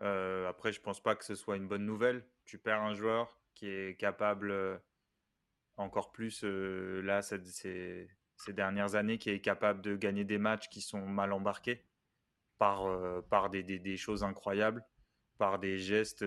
[0.02, 2.26] Euh, après, je pense pas que ce soit une bonne nouvelle.
[2.46, 4.78] Tu perds un joueur qui est capable, euh,
[5.78, 10.82] encore plus là, ces, ces dernières années, qui est capable de gagner des matchs qui
[10.82, 11.86] sont mal embarqués
[12.58, 12.88] par,
[13.30, 14.86] par des, des, choses incroyables,
[15.38, 16.26] par des gestes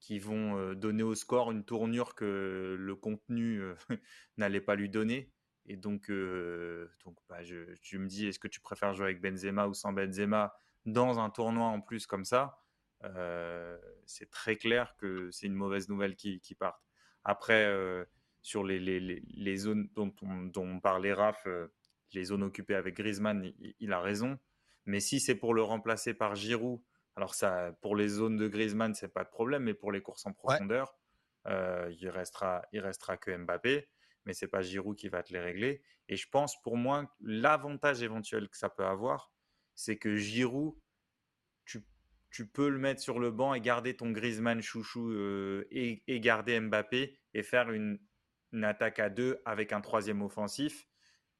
[0.00, 3.60] qui vont donner au score une tournure que le contenu
[4.36, 5.32] n'allait pas lui donner.
[5.68, 9.74] Et donc, donc bah, je, me dis, est-ce que tu préfères jouer avec Benzema ou
[9.74, 10.54] sans Benzema
[10.86, 12.58] dans un tournoi en plus comme ça?
[14.06, 16.82] C'est très clair que c'est une mauvaise nouvelle qui, qui parte.
[17.24, 17.70] Après,
[18.42, 21.46] sur les, les, les, zones dont on, dont parlait Raph,
[22.14, 24.38] les zones occupées avec Griezmann, il, il a raison.
[24.86, 26.80] Mais si c'est pour le remplacer par Giroud,
[27.18, 30.24] alors ça, pour les zones de Griezmann, c'est pas de problème, mais pour les courses
[30.24, 30.94] en profondeur,
[31.48, 33.88] euh, il restera, il restera que Mbappé,
[34.28, 35.80] mais c'est pas Giroud qui va te les régler.
[36.10, 39.32] Et je pense pour moi, l'avantage éventuel que ça peut avoir,
[39.74, 40.74] c'est que Giroud,
[41.64, 41.82] tu,
[42.28, 46.60] tu, peux le mettre sur le banc et garder ton Griezmann chouchou euh, et, garder
[46.60, 47.98] Mbappé et faire une,
[48.52, 50.86] une attaque à deux avec un troisième offensif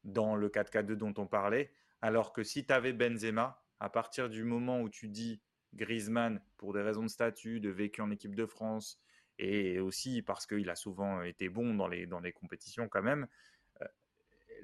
[0.02, 1.70] dans le 4K2 dont on parlait.
[2.00, 5.42] Alors que si tu avais Benzema, à partir du moment où tu dis
[5.74, 8.98] Griezmann, pour des raisons de statut, de vécu en équipe de France,
[9.38, 13.26] et aussi parce qu'il a souvent été bon dans les, dans les compétitions quand même.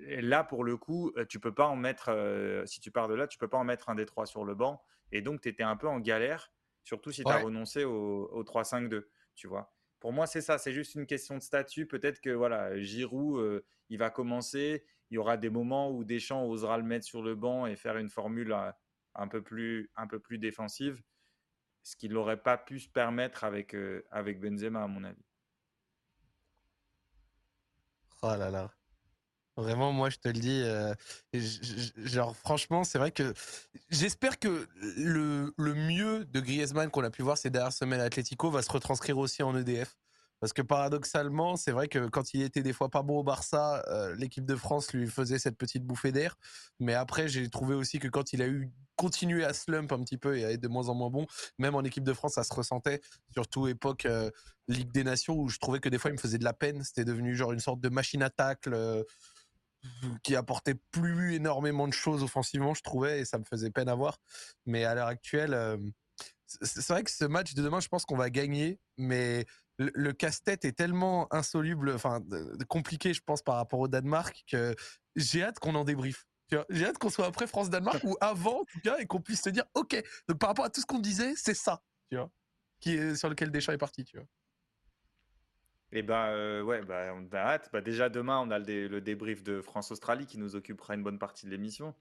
[0.01, 3.29] Là, pour le coup, tu peux pas en mettre, euh, si tu pars de là,
[3.29, 4.83] tu peux pas en mettre un des trois sur le banc.
[5.12, 6.53] Et donc, tu étais un peu en galère,
[6.83, 9.05] surtout si tu as renoncé au, au 3-5-2,
[9.37, 9.72] tu vois.
[10.01, 11.87] Pour moi, c'est ça, c'est juste une question de statut.
[11.87, 14.85] Peut-être que voilà, Giroud, il va commencer.
[15.11, 17.97] Il y aura des moments où Deschamps osera le mettre sur le banc et faire
[17.97, 18.55] une formule
[19.14, 21.03] un peu plus, un peu plus défensive,
[21.85, 25.24] ce qu'il n'aurait pas pu se permettre avec, euh, avec Benzema, à mon avis.
[28.22, 28.72] Oh là là.
[29.57, 30.95] Vraiment, moi, je te le dis, euh,
[31.99, 33.35] genre, franchement, c'est vrai que
[33.91, 34.66] j'espère que
[34.97, 38.62] le, le, mieux de Griezmann qu'on a pu voir ces dernières semaines à Atletico va
[38.62, 39.97] se retranscrire aussi en EDF.
[40.41, 43.82] Parce que paradoxalement, c'est vrai que quand il était des fois pas bon au Barça,
[43.89, 46.37] euh, l'équipe de France lui faisait cette petite bouffée d'air.
[46.80, 50.18] Mais après, j'ai trouvé aussi que quand il a eu continué à slump un petit
[50.18, 51.26] peu et à être de moins en moins bon,
[51.59, 53.01] même en équipe de France, ça se ressentait.
[53.32, 54.30] Surtout époque euh,
[54.68, 56.82] Ligue des Nations où je trouvais que des fois il me faisait de la peine.
[56.85, 58.74] C'était devenu genre une sorte de machine à tacle.
[58.74, 59.03] Euh,
[60.22, 63.95] qui apportait plus énormément de choses offensivement, je trouvais, et ça me faisait peine à
[63.95, 64.16] voir.
[64.64, 65.78] Mais à l'heure actuelle,
[66.47, 69.47] c'est vrai que ce match de demain, je pense qu'on va gagner, mais
[69.79, 72.20] le, casse-tête est tellement insoluble, enfin
[72.68, 74.75] compliqué, je pense, par rapport au Danemark, que
[75.16, 76.27] j'ai hâte qu'on en débriefe.
[76.70, 79.51] J'ai hâte qu'on soit après France-Danemark ou avant, en tout cas, et qu'on puisse se
[79.51, 82.31] dire, ok, donc par rapport à tout ce qu'on disait, c'est ça, tu vois,
[82.81, 84.27] qui est sur lequel Deschamps est parti, tu vois.
[85.93, 87.70] Et eh ben euh, ouais, bah, on a hâte.
[87.72, 91.20] Bah, déjà demain, on a le, le débrief de France-Australie qui nous occupera une bonne
[91.20, 91.95] partie de l'émission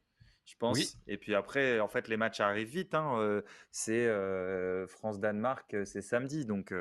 [0.45, 0.97] je pense.
[1.07, 2.95] Et puis après, en fait, les matchs arrivent vite.
[2.95, 6.45] Hein, euh, c'est euh, France-Danemark, c'est samedi.
[6.45, 6.73] Donc,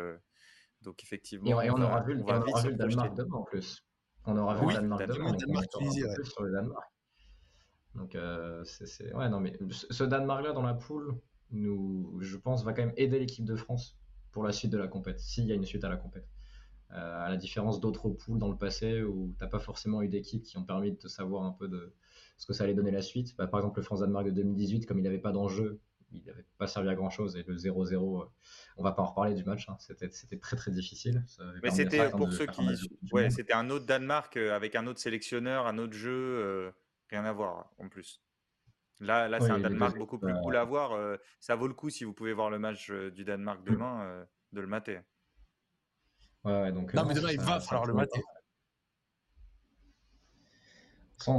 [0.82, 2.22] donc effectivement, et, on, aura vu, le
[2.74, 3.84] Danemark demain en plus.
[4.26, 5.32] On aura vu le Danemark demain.
[5.32, 6.92] Danemark, sur le Danemark.
[7.94, 11.14] Donc, euh, c'est, ouais, non, mais ce Danemark-là dans la poule,
[11.50, 13.98] nous, je pense, va quand même aider l'équipe de France
[14.30, 16.26] pour la suite de la compète, s'il y a une suite à la compète.
[16.94, 20.42] Euh, à la différence d'autres poules dans le passé où t'as pas forcément eu d'équipes
[20.42, 21.94] qui ont permis de te savoir un peu de
[22.36, 23.34] ce que ça allait donner la suite.
[23.36, 25.80] Bah, par exemple, le France-Danemark de 2018, comme il n'avait pas d'enjeu
[26.12, 27.36] il n'avait pas servi à grand chose.
[27.36, 28.26] Et le 0-0, euh,
[28.76, 29.68] on va pas en reparler du match.
[29.68, 29.76] Hein.
[29.78, 30.08] C'était,
[30.38, 31.24] très très difficile.
[31.62, 32.62] Mais c'était pour ceux qui.
[33.12, 36.70] Ouais, c'était un autre Danemark euh, avec un autre sélectionneur, un autre jeu, euh,
[37.10, 38.22] rien à voir en plus.
[39.00, 40.96] Là, là c'est un Danemark beaucoup plus cool à voir.
[41.40, 43.72] ça vaut le coup si vous pouvez voir le match du Danemark mm.
[43.72, 45.00] demain, de le mater.
[46.44, 48.20] Ouais, donc, non, mais demain, il va falloir le mater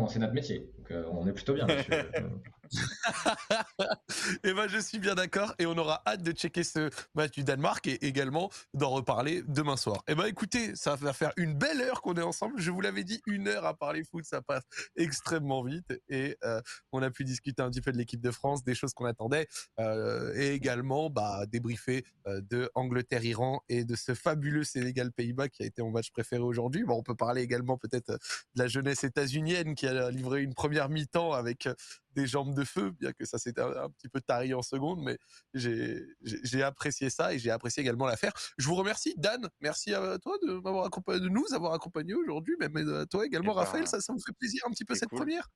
[0.07, 0.71] c'est notre métier.
[0.78, 1.67] Donc, euh, on est plutôt bien.
[2.74, 2.80] et
[4.43, 7.43] eh ben, je suis bien d'accord et on aura hâte de checker ce match du
[7.43, 9.97] Danemark et également d'en reparler demain soir.
[10.07, 12.59] Et eh ben, écoutez, ça va faire une belle heure qu'on est ensemble.
[12.59, 14.63] Je vous l'avais dit, une heure à parler foot, ça passe
[14.95, 16.61] extrêmement vite et euh,
[16.91, 19.47] on a pu discuter un petit peu de l'équipe de France, des choses qu'on attendait
[19.80, 25.82] euh, et également bah, débriefer de Angleterre-Iran et de ce fabuleux Sénégal-Pays-Bas qui a été
[25.82, 26.84] mon match préféré aujourd'hui.
[26.84, 28.19] Bon, on peut parler également peut-être de
[28.55, 31.67] la jeunesse états-unienne qui a livré une première mi-temps avec
[32.16, 35.18] des jambes de feu, bien que ça s'était un, petit peu tari en seconde, mais
[35.53, 38.34] j'ai apprécié ça et j'ai apprécié également l'affaire.
[38.57, 39.49] Je vous remercie, Dan.
[39.61, 43.53] Merci à toi de m'avoir accompagné, de nous avoir accompagnés aujourd'hui, même à toi également,
[43.53, 43.84] eh Raphaël.
[43.84, 45.49] Ben, ça, ça me fait plaisir un petit peu cette première.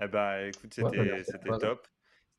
[0.00, 1.86] Eh ben, écoute, c'était top.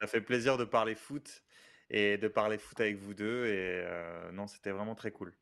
[0.02, 1.44] Ça fait plaisir de parler foot
[1.90, 3.46] et de parler foot avec vous deux.
[3.46, 5.34] Et euh, non, c'était vraiment très cool.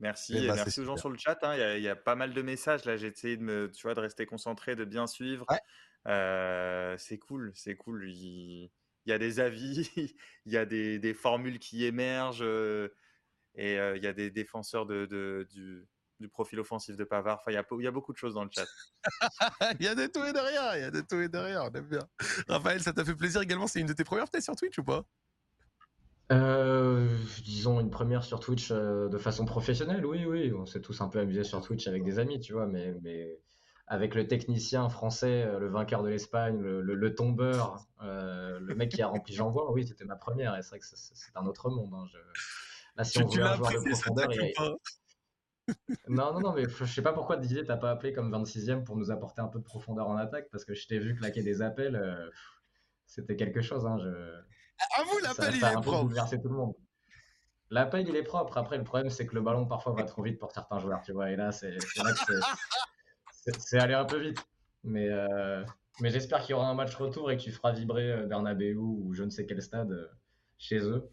[0.00, 1.38] Merci et, bah, merci aux gens sur le chat.
[1.42, 1.76] Hein.
[1.76, 2.96] Il y, a pas mal de messages là.
[2.96, 5.44] J'ai essayé de me, tu vois, de rester concentré, de bien suivre.
[5.50, 5.56] Euh,
[6.06, 8.08] c'est cool, c'est cool.
[8.08, 8.70] Il,
[9.06, 9.90] y a des avis,
[10.46, 12.88] il y a des, des, formules qui émergent euh,
[13.54, 15.86] et il y a des défenseurs de, de du,
[16.20, 17.38] du, profil offensif de Pavard.
[17.40, 18.66] Enfin, il y, a, il y a beaucoup de choses dans le chat.
[19.80, 20.76] il y a de tout et de rien.
[20.76, 21.62] Il y a de tout et de rien.
[21.62, 22.08] On aime bien.
[22.48, 23.66] Raphaël, ça t'a fait plaisir également.
[23.66, 25.04] C'est une de tes premières peut sur Twitch ou pas?
[26.32, 27.08] Euh,
[27.42, 31.08] disons une première sur Twitch euh, de façon professionnelle, oui, oui, on s'est tous un
[31.08, 33.40] peu amusés sur Twitch avec des amis, tu vois, mais, mais
[33.90, 39.08] avec le technicien français, euh, le vainqueur de l'Espagne, le, tombeur, le mec qui a
[39.08, 41.92] rempli J'envoie, oui, c'était ma première, et c'est vrai que c'est un autre monde.
[41.92, 42.06] Hein,
[42.96, 44.28] Là, si on veut un joueur de profondeur,
[46.08, 48.96] Non, non, non, mais je sais pas pourquoi Didier t'as pas appelé comme 26ème pour
[48.96, 51.60] nous apporter un peu de profondeur en attaque, parce que je t'ai vu claquer des
[51.60, 52.30] appels,
[53.06, 53.86] c'était quelque chose.
[53.86, 54.08] Hein, je...
[54.08, 56.30] À vous, l'appel, il est propre.
[56.30, 56.74] tout le monde.
[57.70, 58.56] L'appel, il est propre.
[58.56, 61.12] Après, le problème, c'est que le ballon, parfois, va trop vite pour certains joueurs, tu
[61.12, 61.30] vois.
[61.30, 62.32] Et là, c'est là que
[63.58, 64.38] c'est allé un peu vite.
[64.84, 65.64] Mais, euh,
[66.00, 68.74] mais j'espère qu'il y aura un match retour et que tu feras vibrer euh, Bernabeu
[68.76, 70.08] ou je ne sais quel stade euh,
[70.58, 71.10] chez eux.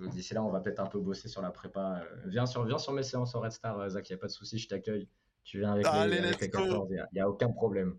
[0.00, 2.02] D'ici là, on va peut-être un peu bosser sur la prépa.
[2.26, 4.32] Viens sur, viens sur mes séances au Red Star, Zach, il n'y a pas de
[4.32, 5.08] souci, je t'accueille.
[5.44, 7.96] Tu viens avec les, avec les 14, il n'y a, aucun problème.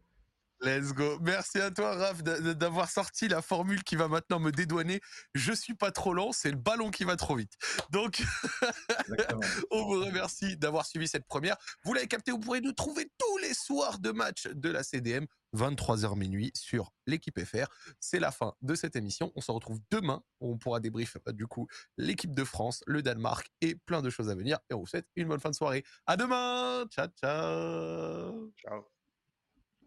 [0.66, 1.20] Let's go.
[1.22, 5.00] Merci à toi, Raph, d'avoir sorti la formule qui va maintenant me dédouaner.
[5.36, 7.54] Je suis pas trop lent, c'est le ballon qui va trop vite.
[7.92, 8.24] Donc,
[9.72, 11.56] on vous remercie d'avoir suivi cette première.
[11.84, 15.28] Vous l'avez capté, vous pourrez nous trouver tous les soirs de match de la CDM,
[15.56, 17.68] 23h minuit sur l'équipe FR.
[18.00, 19.32] C'est la fin de cette émission.
[19.36, 21.68] On se retrouve demain où on pourra débrief euh, du coup
[22.00, 24.58] l'équipe de France, le Danemark et plein de choses à venir.
[24.72, 25.84] Et on vous souhaite une bonne fin de soirée.
[26.08, 26.86] À demain.
[26.90, 28.52] Ciao, ciao.
[28.58, 28.88] Ciao.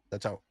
[0.08, 0.47] Ciao, ciao.